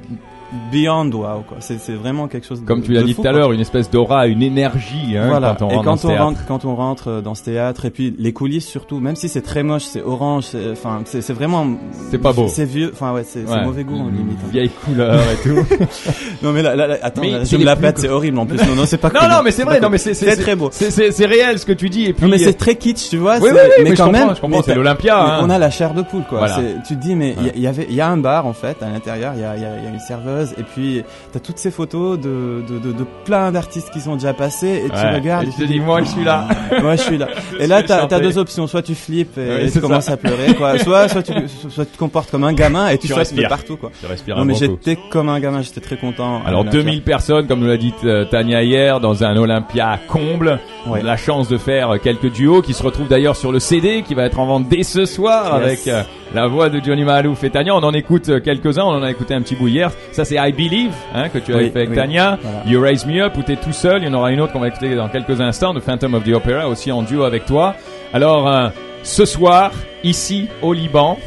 beyond 0.72 1.10
wow 1.12 1.44
quoi. 1.48 1.58
C'est 1.60 1.80
c'est 1.80 1.94
vraiment 1.94 2.28
quelque 2.28 2.46
chose. 2.48 2.62
De, 2.62 2.66
Comme 2.68 2.82
tu 2.82 2.92
l'as 2.94 3.04
dit 3.04 3.16
tout 3.16 3.26
à 3.28 3.32
l'heure, 3.32 3.52
une 3.52 3.60
espèce 3.60 3.90
d'aura, 3.90 4.28
une 4.28 4.42
énergie 4.44 5.18
hein, 5.18 5.28
voilà. 5.30 5.56
quand 5.60 5.66
on 5.66 5.70
et 5.70 5.76
rentre 5.76 5.84
dans 5.86 5.92
quand 5.92 5.98
ce 5.98 6.06
on 6.08 6.10
théâtre. 6.10 6.24
rentre, 6.24 6.46
quand 6.48 6.66
on 6.66 6.76
rentre 6.76 7.08
euh, 7.10 7.22
dans 7.22 7.36
ce 7.36 7.44
théâtre, 7.44 7.86
et 7.86 7.90
puis 7.90 8.16
les 8.18 8.34
coulisses 8.34 8.68
surtout, 8.68 9.00
même 9.00 9.16
si 9.16 9.30
c'est 9.30 9.42
très 9.42 9.64
moche, 9.64 9.84
c'est 9.84 10.02
orange, 10.02 10.44
c'est, 10.46 10.72
enfin, 10.72 11.02
c'est, 11.06 11.22
c'est 11.22 11.34
vraiment. 11.34 11.68
C'est 12.12 12.18
pas 12.18 12.34
beau. 12.34 12.48
C'est 12.48 12.66
vieux, 12.66 12.92
enfin 12.94 13.14
ouais, 13.14 13.24
c'est, 13.24 13.46
c'est 13.48 13.54
Ouais. 13.54 13.64
mauvais 13.66 13.84
goût 13.84 13.98
en 14.00 14.08
limite. 14.08 14.38
hein. 14.44 14.50
Vieille 14.52 14.70
couleur 14.86 15.20
et 15.20 15.48
tout. 15.48 15.66
Non 16.42 16.52
mais 16.52 16.62
là, 16.62 16.76
là, 16.76 16.88
là, 16.88 16.98
attends, 17.02 17.22
Mais 17.22 17.32
là, 17.32 17.44
je 17.44 17.56
me 17.58 17.64
la 17.64 17.76
pète, 17.76 18.00
c'est 18.00 18.10
horrible 18.10 18.38
en 18.40 18.46
plus. 18.46 18.58
Non, 18.58 18.76
non, 18.76 18.86
c'est 18.86 18.98
pas 18.98 19.10
non, 19.14 19.20
cool. 19.22 19.30
non, 19.30 19.42
mais 19.44 19.52
c'est 19.52 19.64
vrai. 19.64 19.80
Non, 19.80 19.90
mais 19.90 19.98
c'est 19.98 20.14
c'est 20.14 20.36
très 20.36 20.56
beau. 20.56 20.70
C'est 20.72 21.26
réel 21.26 21.60
ce 21.60 21.66
que 21.66 21.72
tu 21.74 21.90
dis. 21.90 22.06
Et 22.06 22.14
puis. 22.14 22.24
Non 22.26 22.30
mais 22.32 22.38
c'est 22.38 22.54
très 22.54 22.76
kitsch, 22.76 23.10
tu 23.10 23.18
vois. 23.18 23.36
Oui, 23.40 23.50
c'est- 23.50 23.54
oui, 23.54 23.60
oui, 23.80 23.84
mais, 23.90 23.96
quand 23.96 24.12
même, 24.12 24.36
je 24.36 24.42
comprends. 24.42 24.62
C'est 24.64 24.76
l'Olympia. 24.76 25.16
mais 25.24 25.32
Hein. 25.34 25.40
on 25.44 25.50
a 25.50 25.58
la 25.58 25.70
chair 25.70 25.94
de 25.94 26.02
poule 26.02 26.24
quoi. 26.30 26.48
Tu 26.88 26.96
te 26.96 27.02
dis 27.02 27.16
mais 27.16 27.36
il 27.56 27.62
y 27.62 27.68
avait, 27.68 27.86
il 27.90 27.96
y 27.96 28.02
a 28.02 28.08
un 28.10 28.18
bar 28.18 28.46
en 28.48 28.54
fait 28.54 28.82
à 28.82 28.90
l'intérieur, 28.90 29.34
il 29.36 29.42
y 29.42 29.44
a, 29.46 29.56
il 29.56 29.62
y, 29.62 29.66
a, 29.66 29.78
il 29.78 29.84
y 29.84 29.88
a 29.88 29.90
une 29.90 30.00
serveuse 30.00 30.43
et 30.58 30.64
puis 30.64 31.04
t'as 31.32 31.40
toutes 31.40 31.58
ces 31.58 31.72
photos 31.72 32.20
de, 32.20 32.64
de, 32.68 32.80
de, 32.80 32.92
de 32.92 33.06
plein 33.26 33.52
d'artistes 33.52 33.90
qui 33.92 34.02
sont 34.02 34.16
déjà 34.16 34.34
passés 34.34 34.84
et 34.86 34.90
tu 34.90 34.96
Ouais. 34.96 35.16
regardes. 35.16 35.44
Et 35.44 35.50
tu 35.50 35.56
tu 35.56 35.62
te 35.62 35.68
dis, 35.72 35.80
moi, 35.80 36.02
je 36.02 36.08
suis 36.10 36.24
là. 36.24 36.48
moi 36.82 36.96
je 36.96 37.02
suis 37.02 37.18
là. 37.18 37.28
Et 37.60 37.68
là 37.68 37.84
t'as 37.84 38.06
as 38.06 38.20
deux 38.20 38.38
options, 38.38 38.68
soit 38.68 38.82
tu 38.82 38.96
flippes 38.96 39.38
et, 39.38 39.42
Ouais, 39.66 39.70
tu 39.72 39.80
commences 39.82 40.06
ça. 40.06 40.14
à 40.14 40.18
pleurer 40.18 40.54
quoi. 40.56 40.78
Soit 40.84 41.08
soit 41.10 41.24
tu 41.24 41.34
soit 41.70 41.86
tu 41.86 41.92
te 41.92 41.98
comportes 41.98 42.30
comme 42.32 42.44
un 42.44 42.54
gamin 42.54 42.88
et 42.90 42.98
tu, 42.98 43.12
respires. 43.14 43.50
partout 43.50 43.78
quoi. 43.78 43.92
Non 44.36 44.46
mais 44.46 44.54
j'étais 44.56 44.98
comme 45.10 45.30
un 45.30 45.40
gamin, 45.40 45.62
j'étais 45.62 45.82
très 45.82 45.98
content. 45.98 46.42
Alors 46.46 46.64
l'Olympia. 46.64 46.82
2000 46.84 47.02
personnes, 47.04 47.48
comme 47.48 47.60
nous 47.60 47.68
l'a 47.68 47.78
dit 47.78 47.94
euh, 48.04 48.26
Tania 48.26 48.64
hier, 48.64 49.00
dans 49.00 49.24
un 49.24 49.36
Olympia 49.38 50.00
comble. 50.08 50.60
On 50.86 50.92
a 50.92 50.94
Ouais. 50.94 51.02
la 51.02 51.16
chance 51.18 51.48
de 51.48 51.58
faire 51.58 51.96
quelques 52.04 52.32
duos 52.32 52.62
qui 52.62 52.74
se 52.74 52.84
retrouvent 52.84 53.08
d'ailleurs 53.08 53.36
sur 53.36 53.52
le 53.52 53.60
CD 53.60 54.04
qui 54.04 54.14
va 54.16 54.26
être 54.26 54.40
en 54.40 54.46
vente 54.46 54.68
dès 54.70 54.84
ce 54.84 55.06
soir 55.06 55.60
Yes. 55.60 55.64
avec 55.66 55.88
euh, 55.88 56.04
la 56.34 56.48
voix 56.48 56.70
de 56.70 56.84
Johnny 56.84 57.04
Mahalouf 57.04 57.44
et 57.44 57.50
Tania. 57.50 57.74
On 57.76 57.84
en 57.84 57.94
écoute 57.94 58.28
euh, 58.30 58.40
quelques-uns, 58.40 58.84
on 58.84 58.92
en 58.96 59.04
a 59.04 59.10
écouté 59.12 59.34
un 59.34 59.42
petit 59.42 59.56
bout 59.56 59.68
hier. 59.70 59.92
Ça 60.12 60.26
c'est 60.26 60.33
I 60.38 60.52
Believe 60.52 60.94
hein, 61.14 61.30
que 61.30 61.38
tu 61.40 61.54
avais 61.54 61.66
Oui, 61.66 61.70
fait 61.72 61.80
avec 61.80 61.90
oui. 61.92 61.96
Tania. 61.96 62.38
Voilà. 62.42 62.60
You 62.66 62.82
Raise 62.82 63.06
Me 63.06 63.22
Up 63.22 63.34
où 63.38 63.42
t'es 63.44 63.56
tout 63.56 63.74
seul. 63.74 64.02
Il 64.04 64.06
y 64.06 64.10
en 64.10 64.14
aura 64.14 64.32
une 64.32 64.42
autre 64.42 64.54
qu'on 64.54 64.60
va 64.60 64.68
écouter 64.70 64.96
dans 64.96 65.10
quelques 65.10 65.40
instants 65.42 65.74
de 65.74 65.80
Phantom 65.80 66.14
of 66.16 66.24
the 66.24 66.34
Opera 66.34 66.68
aussi 66.68 66.92
en 66.92 67.02
duo 67.04 67.24
avec 67.24 67.46
toi. 67.46 67.76
Alors 68.14 68.48
euh, 68.48 68.70
ce 69.04 69.26
soir, 69.26 69.72
ici 70.04 70.48
au 70.62 70.74
Liban, 70.74 71.18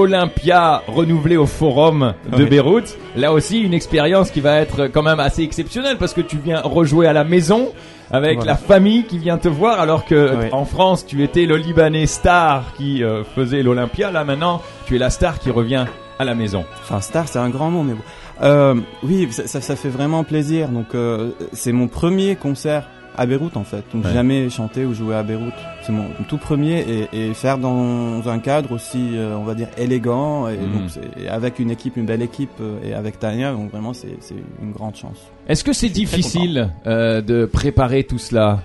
l'Olympia 0.00 0.82
renouvelé 0.88 1.36
au 1.36 1.46
Forum 1.46 2.14
de 2.32 2.44
Oui. 2.44 2.48
Beyrouth. 2.48 2.96
Là 3.16 3.32
aussi, 3.32 3.60
une 3.60 3.74
expérience 3.74 4.30
qui 4.30 4.40
va 4.40 4.56
être 4.56 4.86
quand 4.86 5.02
même 5.02 5.20
assez 5.20 5.42
exceptionnelle 5.42 5.96
parce 5.98 6.14
que 6.14 6.20
tu 6.20 6.36
viens 6.42 6.60
rejouer 6.62 7.06
à 7.06 7.12
la 7.12 7.24
maison 7.24 7.68
avec 8.10 8.36
Voilà. 8.36 8.52
la 8.52 8.56
famille 8.56 9.04
qui 9.04 9.18
vient 9.18 9.36
te 9.38 9.48
voir 9.48 9.78
alors 9.80 10.04
que 10.04 10.34
Oui. 10.36 10.46
en 10.52 10.64
France, 10.64 11.04
tu 11.06 11.22
étais 11.22 11.44
le 11.46 11.56
Libanais 11.56 12.06
star 12.06 12.72
qui 12.76 13.04
euh, 13.04 13.22
faisait 13.24 13.62
l'Olympia. 13.62 14.10
Là 14.10 14.24
maintenant, 14.24 14.62
tu 14.86 14.96
es 14.96 14.98
la 14.98 15.10
star 15.10 15.38
qui 15.38 15.50
revient 15.50 15.84
à 16.18 16.24
la 16.24 16.34
maison. 16.34 16.64
Enfin, 16.82 17.00
star, 17.00 17.28
c'est 17.28 17.38
un 17.38 17.48
grand 17.50 17.70
mot, 17.70 17.82
mais 17.82 17.94
bon. 17.94 18.02
Euh, 18.42 18.74
oui, 19.02 19.28
ça, 19.30 19.46
ça, 19.46 19.60
ça 19.60 19.76
fait 19.76 19.88
vraiment 19.90 20.24
plaisir. 20.24 20.68
Donc, 20.68 20.94
euh, 20.94 21.30
c'est 21.52 21.72
mon 21.72 21.88
premier 21.88 22.36
concert 22.36 22.88
à 23.16 23.26
Beyrouth, 23.26 23.56
en 23.56 23.64
fait. 23.64 23.82
Donc, 23.92 24.04
Ouais. 24.04 24.12
jamais 24.14 24.48
chanté 24.48 24.86
ou 24.86 24.94
joué 24.94 25.14
à 25.14 25.22
Beyrouth. 25.22 25.52
C'est 25.82 25.92
mon 25.92 26.04
tout 26.28 26.38
premier 26.38 26.80
et, 27.12 27.28
et 27.30 27.34
faire 27.34 27.58
dans 27.58 28.26
un 28.28 28.38
cadre 28.38 28.72
aussi, 28.72 29.10
euh, 29.14 29.36
on 29.36 29.44
va 29.44 29.54
dire, 29.54 29.68
élégant 29.76 30.48
et 30.48 30.56
Mhm. 30.56 30.72
donc 30.72 30.82
c'est- 30.88 31.22
et 31.24 31.28
avec 31.28 31.58
une 31.58 31.70
équipe, 31.70 31.96
une 31.98 32.06
belle 32.06 32.22
équipe 32.22 32.50
euh, 32.62 32.78
et 32.84 32.94
avec 32.94 33.18
Tania. 33.18 33.52
Donc, 33.52 33.70
vraiment, 33.72 33.92
c'est 33.92 34.16
c'est 34.20 34.36
une 34.62 34.72
grande 34.72 34.94
chance. 34.96 35.18
Est-ce 35.48 35.64
que 35.64 35.72
c'est 35.74 35.88
difficile 35.90 36.70
euh, 36.86 37.20
de 37.20 37.44
préparer 37.44 38.04
tout 38.04 38.18
cela 38.18 38.60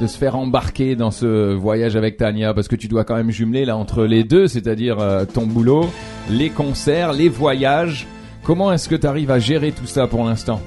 de 0.00 0.06
se 0.08 0.18
faire 0.18 0.34
embarquer 0.36 0.96
dans 0.96 1.10
ce 1.12 1.52
voyage 1.54 1.94
avec 1.94 2.16
Tania? 2.16 2.54
Parce 2.54 2.66
que 2.66 2.76
tu 2.76 2.88
dois 2.88 3.04
quand 3.04 3.14
même 3.14 3.30
jumeler 3.30 3.66
là 3.66 3.76
entre 3.76 4.04
les 4.04 4.24
deux, 4.24 4.48
c'est-à-dire 4.48 4.98
euh, 4.98 5.26
ton 5.26 5.46
boulot, 5.46 5.86
les 6.28 6.50
concerts, 6.50 7.12
les 7.12 7.28
voyages. 7.28 8.08
Comment 8.44 8.72
est-ce 8.72 8.88
que 8.88 8.94
tu 8.96 9.06
arrives 9.06 9.30
à 9.30 9.38
gérer 9.38 9.72
tout 9.72 9.86
ça 9.86 10.06
pour 10.06 10.24
l'instant 10.24 10.60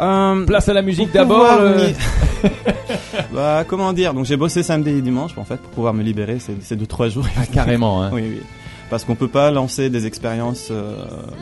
Euh, 0.00 0.44
Place 0.44 0.68
à 0.68 0.72
la 0.74 0.82
musique 0.82 1.12
d'abord. 1.12 1.60
m'y- 1.60 1.94
bah, 3.32 3.64
comment 3.66 3.92
dire 3.92 4.12
Donc, 4.12 4.24
j'ai 4.26 4.36
bossé 4.36 4.62
samedi 4.62 4.90
et 4.90 5.00
dimanche, 5.00 5.32
en 5.38 5.44
fait, 5.44 5.56
pour 5.56 5.70
pouvoir 5.70 5.94
me 5.94 6.02
libérer. 6.02 6.38
C'est 6.40 6.60
c'est 6.62 6.76
de 6.76 6.84
trois 6.84 7.08
jours. 7.08 7.26
Ah, 7.38 7.46
carrément. 7.52 8.02
Hein. 8.02 8.10
Oui, 8.12 8.22
oui. 8.24 8.40
Parce 8.90 9.04
qu'on 9.04 9.14
peut 9.14 9.28
pas 9.28 9.50
lancer 9.50 9.88
des 9.88 10.06
expériences 10.06 10.68
euh, 10.70 10.94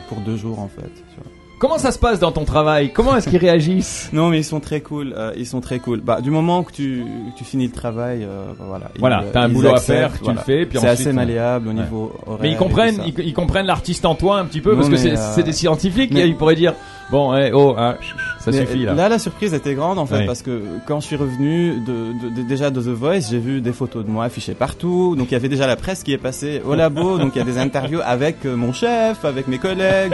pour 0.07 0.19
deux 0.21 0.37
jours 0.37 0.59
en 0.59 0.69
fait. 0.69 0.81
tu 0.93 1.17
vois. 1.17 1.31
Comment 1.63 1.77
ça 1.77 1.93
se 1.93 1.97
passe 1.97 2.19
dans 2.19 2.33
ton 2.33 2.43
travail? 2.43 2.91
Comment 2.91 3.15
est-ce 3.15 3.29
qu'ils 3.29 3.37
réagissent? 3.39 4.09
Non, 4.13 4.27
mais 4.27 4.39
ils 4.39 4.43
sont 4.43 4.59
très 4.59 4.81
cool. 4.81 5.13
euh, 5.17 5.31
ils 5.37 5.45
sont 5.47 5.61
très 5.61 5.79
cool. 5.79 6.01
Bah, 6.01 6.19
du 6.19 6.29
moment 6.29 6.61
que 6.63 6.73
tu, 6.73 7.05
que 7.33 7.37
tu 7.37 7.45
finis 7.45 7.67
le 7.67 7.71
travail, 7.71 8.25
euh, 8.25 8.47
bah, 8.59 8.65
voilà. 8.67 8.91
Voilà, 8.99 9.21
euh, 9.21 9.29
t'as 9.31 9.43
un 9.43 9.47
ils 9.47 9.53
boulot 9.53 9.69
à 9.73 9.77
faire, 9.79 10.11
tu 10.11 10.25
voilà. 10.25 10.41
le 10.41 10.45
fais, 10.45 10.65
puis 10.65 10.77
C'est 10.77 10.87
assez 10.89 11.07
euh, 11.07 11.13
malléable 11.13 11.69
au 11.69 11.71
ouais. 11.71 11.77
niveau 11.81 12.11
horaire. 12.25 12.39
Mais 12.41 12.51
ils 12.51 12.57
comprennent, 12.57 12.99
ils, 13.05 13.17
ils 13.17 13.33
comprennent 13.33 13.65
l'artiste 13.65 14.03
en 14.03 14.13
toi 14.15 14.39
un 14.39 14.45
petit 14.45 14.59
peu 14.59 14.71
Non, 14.71 14.79
parce 14.79 14.89
que 14.89 14.97
c'est 14.97 15.17
euh, 15.17 15.41
des 15.41 15.53
scientifiques. 15.53 16.11
mais- 16.13 16.27
Ils 16.27 16.35
pourraient 16.35 16.55
dire 16.57 16.73
Bon, 17.11 17.33
eh, 17.37 17.51
oh, 17.53 17.75
hein, 17.77 17.95
ça 18.39 18.51
Mais 18.51 18.65
suffit 18.65 18.83
là. 18.83 18.93
Là, 18.93 19.07
la 19.07 19.19
surprise 19.19 19.53
était 19.53 19.73
grande 19.75 19.99
en 19.99 20.05
fait 20.05 20.19
Ouais. 20.19 20.25
parce 20.25 20.41
que 20.41 20.61
quand 20.85 20.99
je 20.99 21.05
suis 21.05 21.15
revenu 21.15 21.75
de, 21.85 22.27
de- 22.29 22.35
de- 22.41 22.47
déjà 22.47 22.71
de 22.71 22.81
The 22.81 22.87
Voice, 22.87 23.29
j'ai 23.29 23.39
vu 23.39 23.61
des 23.61 23.71
photos 23.73 24.03
de 24.05 24.09
moi 24.09 24.25
affichées 24.25 24.53
partout. 24.55 25.15
Donc 25.15 25.27
il 25.29 25.33
y 25.33 25.35
avait 25.37 25.49
déjà 25.49 25.65
la 25.67 25.75
presse 25.77 26.03
qui 26.03 26.11
est 26.11 26.17
passée 26.17 26.61
au 26.65 26.75
labo. 26.75 27.17
donc 27.19 27.31
il 27.35 27.39
y 27.39 27.41
a 27.41 27.45
des 27.45 27.57
interviews 27.67 27.99
avec 28.03 28.45
euh, 28.45 28.55
mon 28.57 28.73
chef, 28.73 29.23
avec 29.23 29.47
mes 29.47 29.59
collègues. 29.59 30.13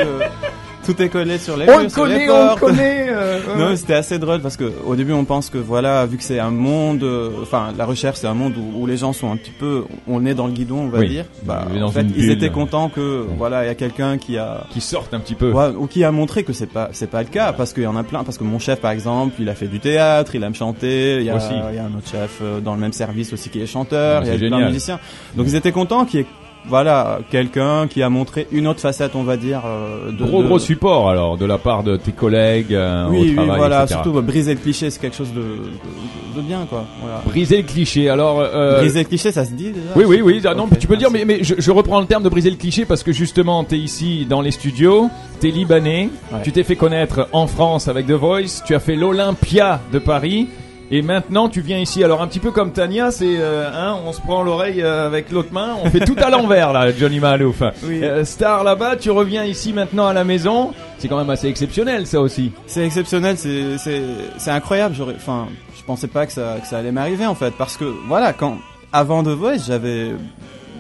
Tout 0.86 1.02
est 1.02 1.10
collé 1.10 1.38
sur 1.38 1.56
les 1.58 1.66
On 1.70 1.72
murs, 1.74 1.82
le 1.84 1.90
sur 1.90 2.06
les 2.06 2.26
connaît, 2.26 2.30
on 2.32 2.50
le 2.56 2.60
connaît. 2.60 3.06
euh, 3.10 3.40
ouais, 3.48 3.60
Non, 3.60 3.76
c'était 3.76 3.94
assez 3.96 4.18
drôle 4.18 4.40
parce 4.42 4.58
que 4.58 4.72
au 4.86 4.96
début 4.96 5.14
on 5.14 5.26
pense 5.26 5.50
que 5.50 5.58
voilà, 5.58 6.06
vu 6.06 6.18
que 6.18 6.24
c'est 6.24 6.40
un 6.40 6.50
monde, 6.52 7.04
euh, 7.04 7.30
enfin 7.42 7.74
la 7.78 7.86
recherche 7.86 8.18
c'est 8.18 8.28
un 8.28 8.34
monde 8.34 8.54
où, 8.58 8.82
où 8.82 8.86
les 8.88 8.98
gens 8.98 9.14
sont 9.14 9.32
un 9.32 9.38
petit 9.38 9.52
peu, 9.52 9.84
on 10.08 10.26
est 10.26 10.34
dans 10.34 10.48
le 10.48 10.54
guidon, 10.54 10.80
on 10.82 10.88
va 10.90 11.00
Oui. 11.00 11.10
dire. 11.10 11.26
Bah, 11.44 11.66
en 11.82 11.92
fait, 11.92 12.06
ils 12.16 12.30
étaient 12.32 12.50
contents 12.50 12.90
que 12.90 13.26
voilà, 13.38 13.64
il 13.66 13.68
y 13.68 13.72
a 13.72 13.76
quelqu'un 13.76 14.18
qui 14.18 14.38
a 14.38 14.64
Qui 14.72 14.82
sortent 14.82 15.14
un 15.14 15.20
petit 15.20 15.36
peu. 15.36 15.52
Ouais, 15.52 15.70
ou 15.78 15.88
qui 15.88 16.04
a 16.04 16.12
montré 16.12 16.44
que 16.44 16.54
c'est 16.54 16.68
pas 16.72 16.90
c'est 16.92 17.10
pas 17.10 17.22
le 17.24 17.30
cas 17.30 17.54
parce 17.54 17.74
qu'il 17.74 17.84
y 17.84 17.88
en 17.88 17.96
a 17.98 18.04
plein 18.04 18.24
parce 18.24 18.38
que 18.38 18.44
mon 18.44 18.60
chef 18.60 18.80
par 18.80 18.92
exemple 18.92 19.36
il 19.40 19.50
a 19.50 19.56
fait 19.56 19.68
du 19.68 19.80
théâtre 19.80 20.34
il 20.36 20.44
aime 20.44 20.56
chanter 20.56 21.18
il 21.20 21.24
y 21.26 21.30
a 21.30 21.36
Aussi. 21.36 21.54
il 21.70 21.76
y 21.76 21.80
a 21.80 21.84
un 21.84 21.96
autre 21.98 22.10
chef 22.10 22.40
euh, 22.42 22.60
dans 22.60 22.74
le 22.74 22.80
même 22.80 22.94
service 22.94 23.32
aussi 23.34 23.50
qui 23.50 23.62
est 23.62 23.66
chanteur 23.66 24.24
il 24.24 24.30
y 24.32 24.36
a 24.36 24.38
plein 24.50 24.60
de 24.62 24.66
musiciens 24.66 25.00
donc 25.36 25.46
ils 25.48 25.56
étaient 25.56 25.72
contents 25.72 26.06
qu'il 26.06 26.20
y 26.22 26.24
ait 26.24 26.28
voilà 26.68 27.20
quelqu'un 27.32 27.88
qui 27.88 28.04
a 28.04 28.10
montré 28.10 28.48
une 28.52 28.68
autre 28.68 28.80
facette 28.82 29.16
on 29.16 29.24
va 29.24 29.38
dire 29.38 29.62
euh, 29.66 30.12
de 30.12 30.24
Gros 30.24 30.42
de- 30.44 30.48
gros 30.48 30.60
support 30.60 31.10
alors 31.10 31.38
de 31.38 31.46
la 31.46 31.58
part 31.58 31.84
de 31.84 31.96
tes 31.98 32.12
collègues 32.12 32.74
euh, 32.74 33.08
oui 33.10 33.18
au 33.18 33.22
oui 33.22 33.36
travail, 33.36 33.58
voilà 33.58 33.84
etc. 33.84 33.94
surtout 33.96 34.12
bah, 34.12 34.22
briser 34.22 34.54
le 34.54 34.60
cliché 34.60 34.90
c'est 34.90 35.00
quelque 35.00 35.16
chose 35.16 35.32
de, 35.34 35.40
de, 35.42 36.36
de 36.36 36.42
bien 36.42 36.66
quoi 36.70 36.86
voilà 37.02 37.22
Briser 37.26 37.58
le 37.58 37.64
cliché. 37.64 38.10
Alors. 38.10 38.40
euh, 38.42 38.80
briser 38.80 39.00
le 39.00 39.06
cliché 39.08 39.32
ça 39.32 39.46
se 39.46 39.52
dit 39.52 39.72
déjà 39.72 39.88
Oui, 39.96 40.04
oui, 40.06 40.22
oui. 40.22 40.42
ah 40.46 40.54
non, 40.54 40.64
Ok, 40.66 40.78
tu 40.80 40.88
peux 40.88 40.94
le 40.94 41.00
dire, 41.00 41.10
mais, 41.12 41.26
merci. 41.26 41.54
mais 41.54 41.56
je, 41.58 41.62
je 41.62 41.72
reprends 41.72 42.00
le 42.00 42.06
terme 42.06 42.24
de 42.24 42.30
briser 42.30 42.50
le 42.50 42.56
cliché 42.58 42.86
parce 42.86 43.04
que 43.04 43.12
justement, 43.12 43.64
t'es 43.64 43.78
ici 43.78 44.26
dans 44.30 44.42
les 44.42 44.52
studios, 44.52 45.10
t'es 45.40 45.50
libanais, 45.50 46.10
Ouais. 46.32 46.40
tu 46.44 46.52
t'es 46.52 46.64
fait 46.64 46.76
connaître 46.76 47.28
en 47.32 47.48
France 47.48 47.88
avec 47.88 48.06
The 48.08 48.12
Voice, 48.12 48.62
tu 48.66 48.76
as 48.76 48.80
fait 48.80 48.96
l'Olympia 48.96 49.82
de 49.92 50.00
Paris. 50.00 50.48
Et 50.92 51.02
maintenant, 51.02 51.50
tu 51.50 51.62
viens 51.62 51.78
ici. 51.78 52.04
Alors, 52.04 52.22
un 52.22 52.28
petit 52.28 52.40
peu 52.40 52.52
comme 52.52 52.72
Tania, 52.72 53.12
c'est, 53.12 53.38
euh, 53.40 53.70
hein, 53.72 53.98
on 54.06 54.12
se 54.12 54.22
prend 54.22 54.42
l'oreille 54.42 54.82
euh, 54.82 55.06
avec 55.06 55.32
l'autre 55.32 55.54
main, 55.54 55.76
on 55.84 55.90
fait 55.90 56.00
tout 56.00 56.16
à 56.18 56.30
l'envers, 56.32 56.74
là, 56.74 56.92
Johnny 56.92 57.20
Malouf. 57.20 57.62
Oui. 57.84 58.04
Euh, 58.04 58.26
star 58.26 58.64
là-bas, 58.64 58.96
tu 58.96 59.12
reviens 59.12 59.44
ici 59.44 59.72
maintenant 59.72 60.08
à 60.08 60.14
la 60.14 60.24
maison. 60.24 60.72
C'est 60.98 61.08
quand 61.08 61.18
même 61.18 61.30
assez 61.30 61.48
exceptionnel, 61.48 62.08
ça 62.08 62.20
aussi. 62.20 62.52
C'est 62.66 62.86
exceptionnel, 62.86 63.38
c'est 63.38 63.78
c'est 63.78 64.02
c'est 64.38 64.52
incroyable. 64.52 64.96
J'aurais, 64.96 65.16
enfin, 65.16 65.48
je 65.78 65.84
pensais 65.84 66.08
pas 66.08 66.26
que 66.26 66.34
ça 66.34 66.58
que 66.60 66.68
ça 66.68 66.80
allait 66.80 66.92
m'arriver 66.92 67.26
en 67.26 67.36
fait, 67.36 67.54
parce 67.58 67.78
que 67.78 67.86
voilà, 68.08 68.34
quand 68.34 68.58
avant 68.92 69.24
The 69.24 69.28
Voice, 69.28 69.66
j'avais 69.68 70.12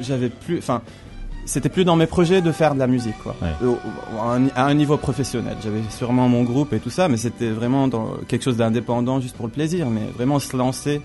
j'avais 0.02 0.30
plus, 0.30 0.58
enfin, 0.58 0.82
c'était 1.50 1.70
plus 1.70 1.84
dans 1.84 1.96
mes 1.96 2.06
projets 2.06 2.42
de 2.42 2.52
faire 2.52 2.76
de 2.76 2.80
la 2.80 2.86
musique 2.88 3.18
quoi, 3.24 3.36
Ouais. 3.42 3.50
Un, 4.22 4.48
à 4.56 4.66
un 4.66 4.74
niveau 4.76 4.98
professionnel. 4.98 5.58
J'avais 5.64 5.82
sûrement 5.90 6.30
mon 6.30 6.44
groupe 6.44 6.74
et 6.74 6.80
tout 6.80 6.92
ça, 6.92 7.08
mais 7.08 7.18
c'était 7.18 7.50
vraiment 7.50 7.88
dans 7.88 8.14
quelque 8.28 8.44
chose 8.44 8.58
d'indépendant 8.58 9.20
juste 9.20 9.36
pour 9.36 9.48
le 9.48 9.52
plaisir, 9.52 9.90
mais 9.90 10.04
vraiment 10.16 10.40
se 10.40 10.56
lancer. 10.56 11.02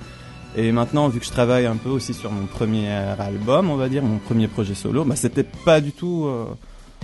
Et 0.56 0.70
maintenant, 0.70 1.08
vu 1.08 1.18
que 1.18 1.26
je 1.26 1.30
travaille 1.32 1.66
un 1.66 1.76
peu 1.76 1.88
aussi 1.88 2.12
sur 2.14 2.30
mon 2.30 2.46
premier 2.46 2.88
album, 2.90 3.70
on 3.70 3.76
va 3.76 3.88
dire, 3.88 4.02
mon 4.02 4.18
premier 4.18 4.46
projet 4.46 4.74
solo, 4.74 5.04
bah 5.04 5.16
c'était 5.16 5.42
pas 5.64 5.80
du 5.80 5.92
tout 5.92 6.26
euh, 6.26 6.44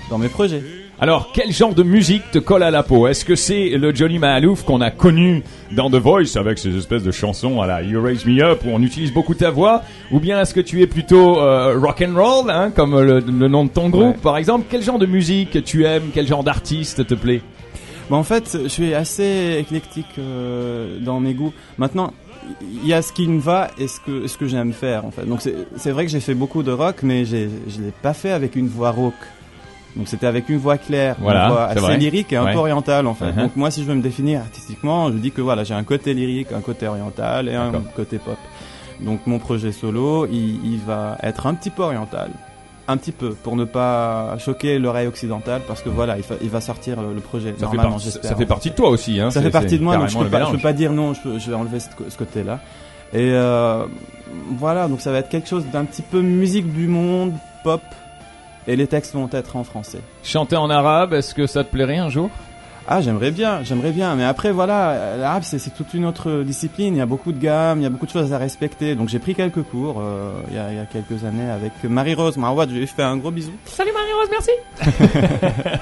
dans 0.08 0.18
mes 0.18 0.28
projets. 0.28 0.62
Alors, 1.02 1.30
quel 1.32 1.50
genre 1.50 1.74
de 1.74 1.82
musique 1.82 2.30
te 2.30 2.38
colle 2.38 2.62
à 2.62 2.70
la 2.70 2.82
peau? 2.82 3.06
Est-ce 3.08 3.24
que 3.24 3.34
c'est 3.34 3.70
le 3.70 3.94
Johnny 3.94 4.18
Mahalouf 4.18 4.64
qu'on 4.64 4.82
a 4.82 4.90
connu 4.90 5.42
dans 5.72 5.88
The 5.88 5.94
Voice 5.94 6.36
avec 6.36 6.58
ces 6.58 6.76
espèces 6.76 7.02
de 7.02 7.10
chansons 7.10 7.62
à 7.62 7.66
la 7.66 7.80
You 7.80 8.02
Raise 8.02 8.26
Me 8.26 8.42
Up 8.42 8.60
où 8.66 8.68
on 8.70 8.82
utilise 8.82 9.10
beaucoup 9.12 9.34
ta 9.34 9.50
voix? 9.50 9.82
Ou 10.10 10.20
bien 10.20 10.38
est-ce 10.42 10.52
que 10.52 10.60
tu 10.60 10.82
es 10.82 10.86
plutôt 10.86 11.40
euh, 11.40 11.78
rock 11.78 12.02
and 12.06 12.14
roll, 12.14 12.50
hein, 12.50 12.70
comme 12.70 13.00
le, 13.00 13.20
le 13.20 13.48
nom 13.48 13.64
de 13.64 13.70
ton 13.70 13.88
groupe 13.88 14.16
Ouais. 14.16 14.22
par 14.22 14.36
exemple? 14.36 14.66
Quel 14.68 14.82
genre 14.82 14.98
de 14.98 15.06
musique 15.06 15.64
tu 15.64 15.84
aimes? 15.86 16.10
Quel 16.12 16.26
genre 16.26 16.44
d'artiste 16.44 17.06
te 17.06 17.14
plaît? 17.14 17.40
Bah, 18.10 18.16
en 18.16 18.24
fait, 18.24 18.58
je 18.64 18.68
suis 18.68 18.92
assez 18.92 19.56
éclectique 19.58 20.04
euh, 20.18 20.98
dans 21.00 21.18
mes 21.18 21.32
goûts. 21.32 21.54
Maintenant, 21.78 22.12
il 22.60 22.86
y 22.86 22.92
a 22.92 23.00
ce 23.00 23.12
qui 23.14 23.26
me 23.26 23.40
va 23.40 23.70
et 23.78 23.86
ce 23.88 24.00
que 24.00 24.26
ce 24.26 24.36
que 24.36 24.46
j'aime 24.48 24.72
faire 24.72 25.04
en 25.04 25.10
fait. 25.10 25.24
Donc 25.24 25.40
c'est 25.76 25.90
vrai 25.92 26.04
que 26.04 26.10
j'ai 26.10 26.20
fait 26.20 26.34
beaucoup 26.34 26.62
de 26.62 26.72
rock, 26.72 26.96
mais 27.02 27.24
je 27.24 27.36
l'ai 27.36 27.92
pas 28.02 28.12
fait 28.14 28.32
avec 28.32 28.56
une 28.56 28.66
voix 28.66 28.90
rauque. 28.90 29.14
Donc 29.96 30.06
c'était 30.08 30.26
avec 30.26 30.48
une 30.48 30.58
voix 30.58 30.78
claire, 30.78 31.16
Voilà, 31.20 31.46
une 31.46 31.52
voix 31.52 31.64
assez 31.64 31.80
vrai. 31.80 31.96
lyrique 31.98 32.32
et 32.32 32.36
un 32.36 32.44
Ouais. 32.44 32.52
peu 32.52 32.58
orientale 32.58 33.06
en 33.06 33.14
fait. 33.14 33.26
Uh-huh. 33.30 33.42
Donc 33.42 33.56
moi, 33.56 33.70
si 33.70 33.82
je 33.82 33.86
veux 33.88 33.94
me 33.94 34.02
définir 34.02 34.40
artistiquement, 34.40 35.10
je 35.10 35.16
dis 35.18 35.32
que 35.32 35.40
voilà, 35.40 35.64
j'ai 35.64 35.74
un 35.74 35.82
côté 35.84 36.14
lyrique, 36.14 36.52
un 36.52 36.60
côté 36.60 36.86
oriental 36.86 37.48
et 37.48 37.54
un 37.54 37.72
côté 37.96 38.18
pop. 38.18 38.36
Donc 39.00 39.26
mon 39.26 39.38
projet 39.38 39.72
solo, 39.72 40.26
il, 40.26 40.64
il 40.64 40.78
va 40.86 41.16
être 41.22 41.46
un 41.46 41.54
petit 41.54 41.70
peu 41.70 41.82
oriental. 41.82 42.30
Un 42.88 42.96
petit 42.96 43.12
peu, 43.12 43.30
pour 43.34 43.54
ne 43.56 43.64
pas 43.64 44.36
choquer 44.38 44.78
l'oreille 44.78 45.06
occidentale, 45.06 45.62
parce 45.66 45.80
que 45.80 45.88
voilà, 45.88 46.16
il, 46.16 46.24
fa- 46.24 46.34
il 46.42 46.50
va 46.50 46.60
sortir 46.60 47.00
le, 47.00 47.14
le 47.14 47.20
projet, 47.20 47.50
ça 47.50 47.54
fait, 47.56 47.62
normalement, 47.76 47.90
partie- 47.92 48.04
j'espère. 48.06 48.30
ça 48.30 48.36
fait 48.36 48.46
partie 48.46 48.70
de 48.70 48.74
toi 48.74 48.88
aussi. 48.90 49.20
Hein, 49.20 49.30
Ça 49.30 49.40
fait 49.42 49.50
partie 49.50 49.78
de 49.78 49.84
moi, 49.84 49.96
donc 49.96 50.08
je 50.08 50.18
peux, 50.18 50.24
pas, 50.28 50.44
je 50.46 50.50
peux 50.52 50.58
pas 50.58 50.72
dire 50.72 50.92
non, 50.92 51.14
je, 51.14 51.20
peux- 51.20 51.38
je 51.38 51.50
vais 51.50 51.56
enlever 51.56 51.78
ce, 51.78 51.88
ce 52.08 52.16
côté-là. 52.18 52.58
Et 53.12 53.30
euh, 53.32 53.84
voilà, 54.58 54.88
donc 54.88 55.00
ça 55.00 55.12
va 55.12 55.18
être 55.18 55.28
quelque 55.28 55.48
chose 55.48 55.64
d'un 55.72 55.84
petit 55.84 56.02
peu 56.02 56.20
musique 56.20 56.72
du 56.72 56.86
monde, 56.88 57.32
pop, 57.62 57.80
et 58.66 58.76
les 58.76 58.86
textes 58.86 59.14
vont 59.14 59.28
être 59.32 59.56
en 59.56 59.64
français. 59.64 60.00
Chanter 60.22 60.56
en 60.56 60.70
arabe, 60.70 61.12
est-ce 61.14 61.34
que 61.34 61.46
ça 61.46 61.64
te 61.64 61.70
plairait 61.70 61.98
un 61.98 62.08
jour? 62.08 62.30
Ah, 62.88 63.00
j'aimerais 63.00 63.30
bien, 63.30 63.62
j'aimerais 63.62 63.92
bien, 63.92 64.16
mais 64.16 64.24
après 64.24 64.50
voilà, 64.50 64.90
euh, 64.90 65.16
l'arabe 65.20 65.42
c'est 65.44 65.60
toute 65.74 65.94
une 65.94 66.04
autre 66.06 66.42
discipline, 66.42 66.94
il 66.96 66.98
y 66.98 67.02
a 67.02 67.06
beaucoup 67.06 67.30
de 67.30 67.38
gammes, 67.38 67.78
il 67.78 67.82
y 67.84 67.86
a 67.86 67.90
beaucoup 67.90 68.06
de 68.06 68.10
choses 68.10 68.32
à 68.32 68.38
respecter, 68.38 68.96
donc 68.96 69.08
j'ai 69.08 69.20
pris 69.20 69.34
quelques 69.34 69.62
cours 69.62 70.00
euh, 70.00 70.32
il 70.48 70.56
y, 70.56 70.58
a, 70.58 70.72
il 70.72 70.76
y 70.76 70.80
a 70.80 70.86
quelques 70.86 71.24
années 71.24 71.48
avec 71.48 71.72
Marie-Rose 71.84 72.36
Marouad, 72.36 72.68
je 72.70 72.74
lui 72.74 72.82
ai 72.82 72.86
fait 72.86 73.02
un 73.02 73.16
gros 73.16 73.30
bisou. 73.30 73.52
Salut 73.66 73.92
Marie-Rose, 73.92 74.28
merci 74.32 75.78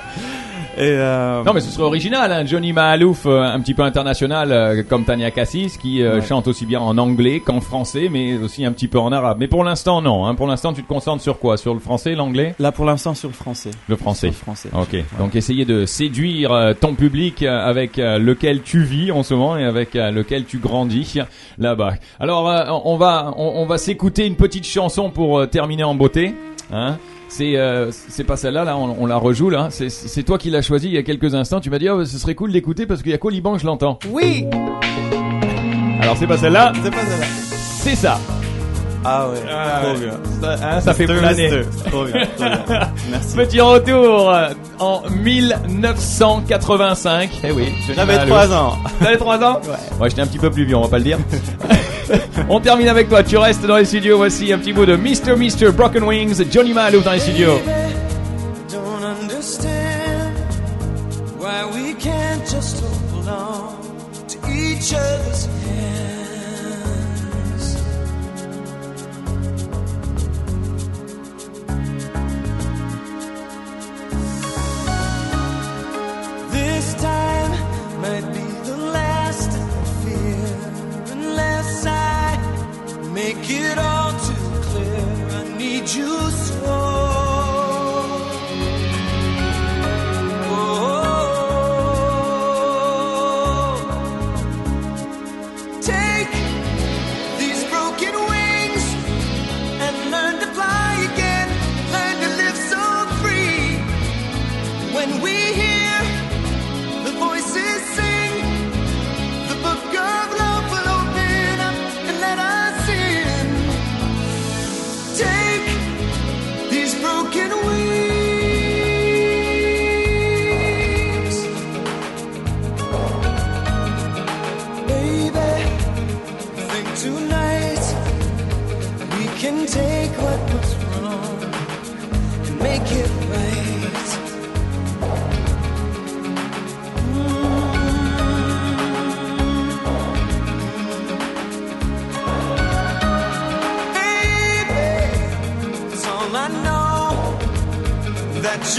Et 0.79 0.83
euh, 0.93 1.43
Non 1.43 1.53
mais 1.55 1.61
ce 1.61 1.71
serait 1.71 1.83
original, 1.83 2.31
hein. 2.33 2.45
Johnny 2.47 2.73
Mahalouf, 2.73 3.27
euh, 3.27 3.43
un 3.43 3.59
petit 3.61 3.75
peu 3.75 3.83
international 3.83 4.53
euh, 4.53 4.83
comme 4.89 5.05
Tania 5.05 5.31
Cassis, 5.33 5.77
qui 5.77 6.03
euh, 6.03 6.17
Ouais. 6.21 6.23
chante 6.23 6.47
aussi 6.47 6.67
bien 6.67 6.79
en 6.81 6.97
anglais 6.99 7.41
qu'en 7.41 7.61
français, 7.61 8.09
mais 8.11 8.37
aussi 8.39 8.65
un 8.65 8.71
petit 8.73 8.87
peu 8.87 8.99
en 9.01 9.11
arabe. 9.11 9.39
Mais 9.41 9.49
pour 9.49 9.65
l'instant 9.65 10.01
non, 10.03 10.25
hein. 10.27 10.37
pour 10.37 10.47
l'instant 10.47 10.73
tu 10.73 10.85
te 10.85 10.89
concentres 10.89 11.23
sur 11.23 11.41
quoi? 11.41 11.57
Sur 11.57 11.75
le 11.75 11.81
français, 11.81 12.15
l'anglais? 12.15 12.55
Là 12.61 12.71
pour 12.71 12.85
l'instant 12.85 13.15
sur 13.15 13.29
le 13.29 13.35
français. 13.35 13.71
Le 13.89 13.97
Sur 13.97 14.03
français. 14.03 14.27
le 14.29 14.33
français. 14.35 14.69
Ok, 14.73 14.97
donc 15.19 15.35
essayer 15.35 15.65
de 15.65 15.85
séduire 15.85 16.75
ton 16.81 16.95
public 16.95 17.43
avec 17.43 17.97
lequel 17.97 18.63
tu 18.63 18.83
vis 18.85 19.11
en 19.11 19.23
ce 19.25 19.35
moment 19.35 19.57
et 19.57 19.65
avec 19.65 19.95
lequel 19.95 20.45
tu 20.45 20.59
grandis 20.59 21.19
là-bas. 21.59 21.95
Alors 22.21 22.45
on 22.85 22.97
va 22.97 23.35
on, 23.37 23.63
on 23.63 23.67
va 23.67 23.79
s'écouter 23.79 24.27
une 24.27 24.37
petite 24.37 24.67
chanson 24.67 25.11
pour 25.11 25.49
terminer 25.49 25.83
en 25.85 25.95
beauté. 25.97 26.35
Hein 26.73 26.99
c'est 27.29 27.57
euh, 27.57 27.91
c'est 27.91 28.25
pas 28.25 28.37
celle-là 28.37 28.65
là, 28.65 28.77
on, 28.77 28.97
on 29.01 29.07
la 29.07 29.17
rejoue 29.17 29.49
là. 29.51 29.69
C'est 29.71 29.89
c'est 29.91 30.23
toi 30.23 30.39
qui 30.39 30.51
l'as 30.51 30.63
choisi 30.63 30.87
il 30.89 30.95
y 30.95 30.99
a 30.99 31.03
quelques 31.03 31.35
instants. 31.35 31.61
Tu 31.61 31.71
m'as 31.71 31.79
dit 31.79 31.89
oh 31.89 32.05
ce 32.05 32.19
serait 32.19 32.35
cool 32.35 32.53
d'écouter 32.53 32.87
parce 32.87 33.03
qu'il 33.03 33.13
y 33.13 33.15
a 33.15 33.19
Coliban 33.19 33.57
je 33.59 33.67
l'entends. 33.67 33.99
Oui 34.11 34.47
Alors 36.01 36.17
c'est 36.17 36.27
pas 36.27 36.39
celle-là, 36.39 36.73
C'est 36.83 36.91
pas 36.91 37.05
ça 37.05 37.17
là. 37.19 37.27
c'est 37.81 37.95
ça. 37.97 38.19
Ah 39.05 39.29
ouais, 39.31 39.37
Ah 39.49 39.81
trop 39.83 39.93
ouais. 39.93 39.99
bien. 40.01 40.11
Ça, 40.41 40.57
hein, 40.77 40.81
ça 40.81 40.93
fait 40.93 41.07
planer. 41.07 41.51
Trop 41.91 42.05
bien, 42.05 42.27
trop 42.37 42.45
bien. 42.67 42.81
Merci. 43.11 43.37
Petit 43.37 43.61
retour 43.61 44.29
euh, 44.31 44.49
en 44.81 45.03
1985. 45.09 47.31
Eh 47.45 47.53
oui, 47.53 47.69
J'avais 47.95 48.15
Mahalouf. 48.15 48.37
3 48.37 48.53
ans. 48.55 48.77
T'avais 48.99 49.17
3 49.17 49.45
ans? 49.45 49.61
Ouais. 49.65 49.71
Ouais, 50.01 50.11
j'étais 50.11 50.23
un 50.23 50.27
petit 50.27 50.39
peu 50.39 50.51
plus 50.51 50.65
vieux, 50.65 50.75
on 50.77 50.83
va 50.83 50.89
pas 50.89 50.99
le 50.99 51.05
dire. 51.05 51.19
on 52.49 52.61
termine 52.61 52.89
avec 52.89 53.09
toi, 53.09 53.23
tu 53.23 53.37
restes 53.37 53.67
dans 53.67 53.77
les 53.77 53.85
studios. 53.85 54.17
Voici 54.17 54.53
un 54.53 54.59
petit 54.59 54.73
bout 54.73 54.87
de 54.87 54.97
Mr. 54.97 55.37
Mr. 55.37 55.73
Broken 55.73 56.05
Wings, 56.05 56.43
Johnny 56.51 56.73
Malouf 56.73 57.05
dans 57.05 57.13
les 57.13 57.21
studios. 57.21 57.59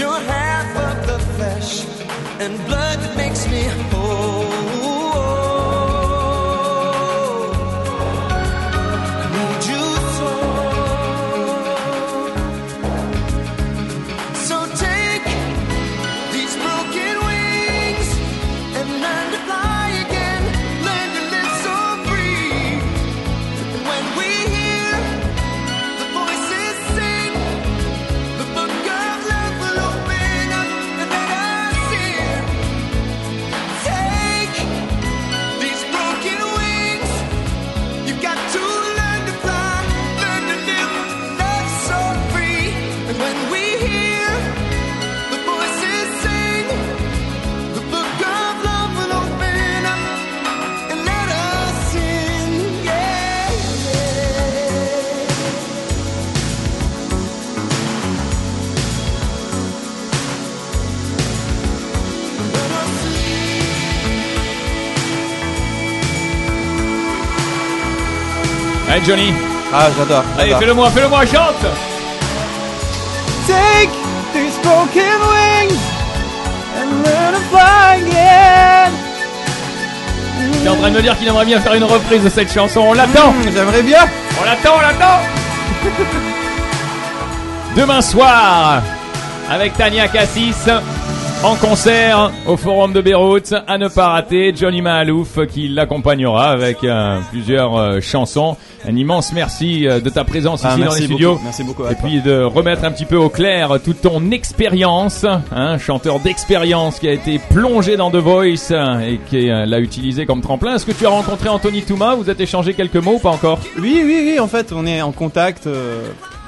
You're 0.00 0.20
half 0.20 0.70
of 0.88 1.06
the 1.06 1.18
flesh 1.34 1.84
and 2.40 2.56
blood 2.66 2.98
that 3.00 3.16
makes 3.18 3.46
me 3.48 3.62
whole. 3.64 3.99
Allez 68.90 69.04
Johnny, 69.06 69.32
Ah, 69.72 69.86
j'adore. 69.96 70.24
allez 70.38 70.54
fais-le 70.54 70.74
moi, 70.74 70.90
fais-le 70.90 71.08
moi, 71.08 71.24
chante 71.24 71.54
Take 73.46 73.90
these 74.32 74.56
broken 74.62 75.20
wings 75.30 75.78
and 76.76 77.02
learn 77.04 77.34
to 77.34 77.40
fly 77.50 78.02
again. 78.02 78.92
T'es 80.62 80.68
en 80.68 80.76
train 80.76 80.90
de 80.90 80.94
me 80.96 81.02
dire 81.02 81.16
qu'il 81.18 81.28
aimerait 81.28 81.44
bien 81.44 81.60
faire 81.60 81.74
une 81.74 81.84
reprise 81.84 82.22
de 82.24 82.28
cette 82.28 82.52
chanson, 82.52 82.80
on 82.80 82.92
l'attend 82.94 83.30
Hmm, 83.32 83.50
J'aimerais 83.54 83.82
bien. 83.82 84.06
On 84.40 84.44
l'attend, 84.44 84.76
on 84.76 84.80
l'attend 84.80 85.20
Demain 87.76 88.00
soir, 88.02 88.82
avec 89.50 89.76
Tania 89.76 90.08
Cassis, 90.08 90.66
en 91.42 91.56
concert 91.56 92.30
au 92.46 92.56
Forum 92.58 92.92
de 92.92 93.00
Beyrouth, 93.00 93.54
à 93.66 93.78
ne 93.78 93.88
pas 93.88 94.08
rater, 94.08 94.52
Johnny 94.54 94.82
Mahalouf 94.82 95.38
qui 95.46 95.68
l'accompagnera 95.68 96.50
avec 96.50 96.84
euh, 96.84 97.18
plusieurs 97.30 97.76
euh, 97.78 98.00
chansons. 98.02 98.58
Un 98.86 98.94
immense 98.94 99.32
merci 99.32 99.88
euh, 99.88 100.00
de 100.00 100.10
ta 100.10 100.24
présence 100.24 100.64
Ah, 100.66 100.72
ici 100.74 100.84
dans 100.84 100.94
les 100.94 101.00
studios. 101.06 101.32
beaucoup. 101.32 101.44
Merci 101.44 101.64
beaucoup. 101.64 101.84
à 101.84 101.92
Et 101.92 101.94
toi. 101.94 102.04
puis 102.08 102.20
de 102.20 102.42
remettre 102.42 102.84
un 102.84 102.90
petit 102.92 103.06
peu 103.06 103.16
au 103.16 103.30
clair 103.30 103.78
toute 103.82 104.02
ton 104.02 104.30
expérience, 104.32 105.24
hein, 105.50 105.78
chanteur 105.78 106.20
d'expérience 106.20 106.98
qui 106.98 107.08
a 107.08 107.12
été 107.12 107.38
plongé 107.50 107.96
dans 107.96 108.10
The 108.10 108.16
Voice 108.16 108.70
et 109.06 109.18
qui 109.30 109.46
l'a 109.48 109.80
utilisé 109.80 110.26
comme 110.26 110.42
tremplin. 110.42 110.74
Est-ce 110.74 110.84
que 110.84 110.92
tu 110.92 111.06
as 111.06 111.10
rencontré 111.10 111.48
Anthony 111.48 111.80
Touma 111.82 112.16
Vous 112.16 112.28
êtes 112.28 112.40
échangé 112.40 112.74
quelques 112.74 112.96
mots 112.96 113.14
ou 113.14 113.18
pas 113.18 113.30
encore? 113.30 113.60
Oui, 113.78 114.02
oui, 114.04 114.22
oui. 114.34 114.38
En 114.40 114.46
fait, 114.48 114.72
on 114.76 114.86
est 114.86 115.00
en 115.00 115.12
contact. 115.12 115.66
euh, 115.66 116.02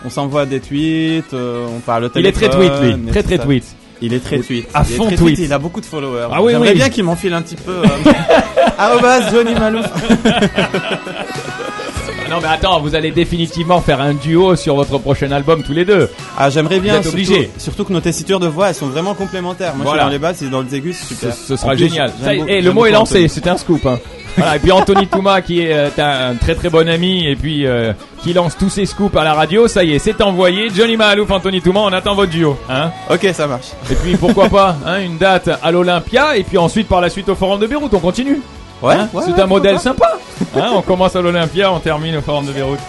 on 0.05 0.11
s'envoie 0.11 0.45
des 0.45 0.61
tweets. 0.61 1.33
euh, 1.33 1.67
on 1.75 1.81
parle 1.81 2.05
au 2.05 2.09
Il 2.14 2.27
est 2.27 2.33
très 2.33 2.51
tweet 2.51 2.73
lui, 2.83 3.07
très 3.11 3.23
très 3.23 3.37
ça. 3.38 3.45
tweet. 3.45 3.64
Il 4.05 4.12
est 4.12 4.19
très 4.21 4.41
tweet. 4.41 4.67
À 4.75 4.83
Il 4.87 4.93
est 4.93 4.97
fond 4.97 5.07
très 5.07 5.17
tweet. 5.17 5.38
Il 5.38 5.53
a 5.53 5.59
beaucoup 5.59 5.81
de 5.81 5.87
followers. 5.87 6.27
Ah 6.31 6.43
oui, 6.43 6.53
J'aimerais 6.53 6.71
oui. 6.71 6.75
bien 6.75 6.91
qu'il 6.91 7.05
m'enfile 7.05 7.33
un 7.35 7.41
petit 7.43 7.57
peu. 7.57 7.71
Euh, 7.85 8.12
arrobas 8.79 9.31
Johnny 9.31 9.55
Malouf. 9.55 9.87
Non 12.31 12.38
mais 12.41 12.49
attends, 12.49 12.81
vous 12.81 12.95
allez 12.95 13.11
définitivement 13.11 13.81
faire 13.83 14.01
un 14.01 14.15
duo 14.15 14.57
sur 14.57 14.75
votre 14.75 14.97
prochain 14.99 15.31
album 15.33 15.62
tous 15.62 15.73
les 15.75 15.85
deux. 15.85 16.09
Ah, 16.38 16.49
j'aimerais 16.49 16.81
bien. 16.81 16.95
Vous 16.95 16.99
êtes 16.99 17.03
surtout, 17.05 17.17
obligé. 17.33 17.51
surtout 17.59 17.85
que 17.85 17.93
nos 17.93 18.01
tessitures 18.01 18.41
de 18.41 18.47
voix, 18.47 18.71
elles 18.71 18.75
sont 18.75 18.87
vraiment 18.87 19.12
complémentaires. 19.15 19.75
Moi, 19.77 19.85
Voilà. 19.85 20.05
je 20.05 20.07
suis 20.09 20.09
dans 20.09 20.12
les 20.12 20.19
basses, 20.19 20.37
c'est 20.38 20.49
dans 20.51 20.62
les 20.62 20.75
aigus, 20.75 20.97
Ce, 20.99 21.07
super. 21.15 21.35
ce 21.35 21.57
sera 21.57 21.73
plus, 21.73 21.88
génial. 21.88 22.11
Ça 22.25 22.35
est, 22.35 22.41
et 22.49 22.62
le 22.62 22.73
mot 22.73 22.87
est 22.87 22.91
lancé, 22.91 23.29
c'était 23.29 23.51
un 23.51 23.59
scoop. 23.59 23.85
Hein. 23.85 23.99
Voilà, 24.37 24.57
et 24.57 24.59
puis 24.59 24.73
Anthony 24.73 25.07
Touma 25.07 25.42
qui 25.42 25.61
est 25.61 25.73
euh, 25.73 25.88
un 25.99 26.35
très 26.37 26.55
très 26.55 26.71
bon 26.71 26.88
ami 26.88 27.27
et 27.27 27.37
puis 27.37 27.66
euh, 27.66 27.92
qui 28.23 28.33
lance 28.33 28.57
tous 28.57 28.71
ses 28.71 28.87
scoops 28.87 29.14
à 29.16 29.25
la 29.25 29.35
radio, 29.35 29.68
ça 29.68 29.85
y 29.85 29.92
est, 29.95 29.99
c'est 29.99 30.21
envoyé. 30.23 30.71
Johnny 30.75 30.97
Mahalouf, 30.97 31.31
Anthony 31.31 31.61
Touma, 31.61 31.81
on 31.81 31.92
attend 31.92 32.14
votre 32.14 32.31
duo. 32.31 32.57
Hein 32.71 32.90
Ok, 33.11 33.29
ça 33.35 33.47
marche. 33.47 33.66
et 33.90 33.95
puis 33.95 34.16
pourquoi 34.16 34.49
pas 34.49 34.77
hein, 34.87 35.01
une 35.01 35.18
date 35.18 35.51
à 35.62 35.71
l'Olympia 35.71 36.37
et 36.37 36.45
puis 36.45 36.57
ensuite 36.59 36.88
par 36.88 37.01
la 37.01 37.11
suite 37.11 37.29
au 37.29 37.35
Forum 37.35 37.61
de 37.61 37.66
Beyrouth, 37.66 37.92
on 37.95 37.99
continue. 38.01 38.40
Ouais, 38.81 38.95
Hein 38.95 39.09
ouais, 39.12 39.23
c'est 39.27 39.33
ouais, 39.35 39.40
un 39.42 39.47
modèle 39.47 39.79
sympa. 39.79 40.18
Hein, 40.57 40.71
on 40.75 40.83
commence 40.83 41.14
à 41.14 41.21
l'Olympia, 41.21 41.71
on 41.73 41.79
termine 41.79 42.16
au 42.16 42.21
Forum 42.23 42.47
de 42.47 42.53
Beyrouth. 42.53 42.81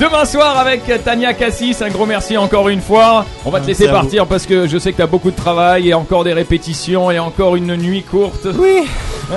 Demain 0.00 0.24
soir 0.24 0.56
avec 0.58 0.84
Tania 1.04 1.34
Cassis, 1.34 1.82
un 1.82 1.90
gros 1.90 2.06
merci 2.06 2.38
encore 2.38 2.68
une 2.70 2.80
fois. 2.80 3.26
On 3.44 3.50
va 3.50 3.60
te 3.60 3.66
laisser 3.66 3.88
partir 3.88 4.26
parce 4.26 4.46
que 4.46 4.66
je 4.66 4.78
sais 4.78 4.92
que 4.92 4.96
tu 4.96 5.02
as 5.02 5.06
beaucoup 5.06 5.30
de 5.30 5.36
travail 5.36 5.90
et 5.90 5.94
encore 5.94 6.24
des 6.24 6.32
répétitions 6.32 7.10
et 7.10 7.18
encore 7.18 7.56
une 7.56 7.76
nuit 7.76 8.02
courte. 8.02 8.46
Oui. 8.58 8.84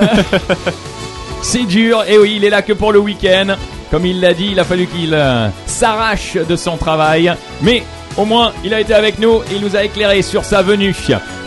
C'est 1.42 1.64
dur, 1.64 2.04
et 2.08 2.18
oui, 2.18 2.34
il 2.36 2.44
est 2.44 2.50
là 2.50 2.62
que 2.62 2.72
pour 2.72 2.92
le 2.92 2.98
week-end. 2.98 3.56
Comme 3.90 4.04
il 4.04 4.20
l'a 4.20 4.34
dit, 4.34 4.48
il 4.52 4.60
a 4.60 4.64
fallu 4.64 4.86
qu'il 4.86 5.14
euh, 5.14 5.48
s'arrache 5.66 6.34
de 6.34 6.56
son 6.56 6.76
travail. 6.76 7.32
Mais 7.62 7.84
au 8.16 8.24
moins, 8.24 8.52
il 8.64 8.74
a 8.74 8.80
été 8.80 8.94
avec 8.94 9.18
nous 9.18 9.42
et 9.42 9.56
il 9.56 9.60
nous 9.60 9.76
a 9.76 9.84
éclairé 9.84 10.22
sur 10.22 10.44
sa 10.44 10.62
venue. 10.62 10.94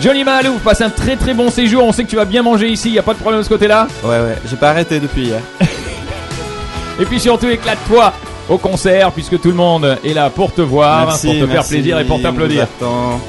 Johnny 0.01 0.23
Mahalouf, 0.23 0.61
passe 0.61 0.81
un 0.81 0.89
très 0.89 1.15
très 1.15 1.33
bon 1.33 1.49
séjour. 1.49 1.83
On 1.83 1.91
sait 1.91 2.03
que 2.03 2.09
tu 2.09 2.15
vas 2.15 2.25
bien 2.25 2.43
manger 2.43 2.69
ici, 2.69 2.89
il 2.89 2.93
n'y 2.93 2.99
a 2.99 3.03
pas 3.03 3.13
de 3.13 3.19
problème 3.19 3.41
de 3.41 3.43
ce 3.43 3.49
côté-là? 3.49 3.87
Ouais, 4.03 4.19
ouais. 4.19 4.37
J'ai 4.49 4.55
pas 4.55 4.69
arrêté 4.69 4.99
depuis 4.99 5.25
hier. 5.25 5.41
Et 6.99 7.05
puis 7.05 7.19
surtout, 7.19 7.49
éclate-toi 7.49 8.13
au 8.49 8.57
concert 8.57 9.11
puisque 9.11 9.39
tout 9.39 9.49
le 9.49 9.55
monde 9.55 9.97
est 10.03 10.13
là 10.13 10.29
pour 10.29 10.53
te 10.53 10.61
voir, 10.61 11.07
Merci, 11.07 11.27
pour 11.27 11.47
te 11.47 11.51
faire 11.51 11.63
plaisir 11.63 11.99
et 11.99 12.03
pour 12.03 12.21
t'applaudir. 12.21 12.67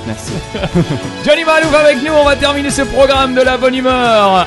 Merci. 0.06 0.32
Johnny 1.24 1.44
Mahalouf 1.44 1.74
avec 1.74 2.02
nous, 2.02 2.12
on 2.12 2.24
va 2.24 2.36
terminer 2.36 2.70
ce 2.70 2.82
programme 2.82 3.34
de 3.34 3.42
la 3.42 3.56
bonne 3.56 3.74
humeur 3.74 4.46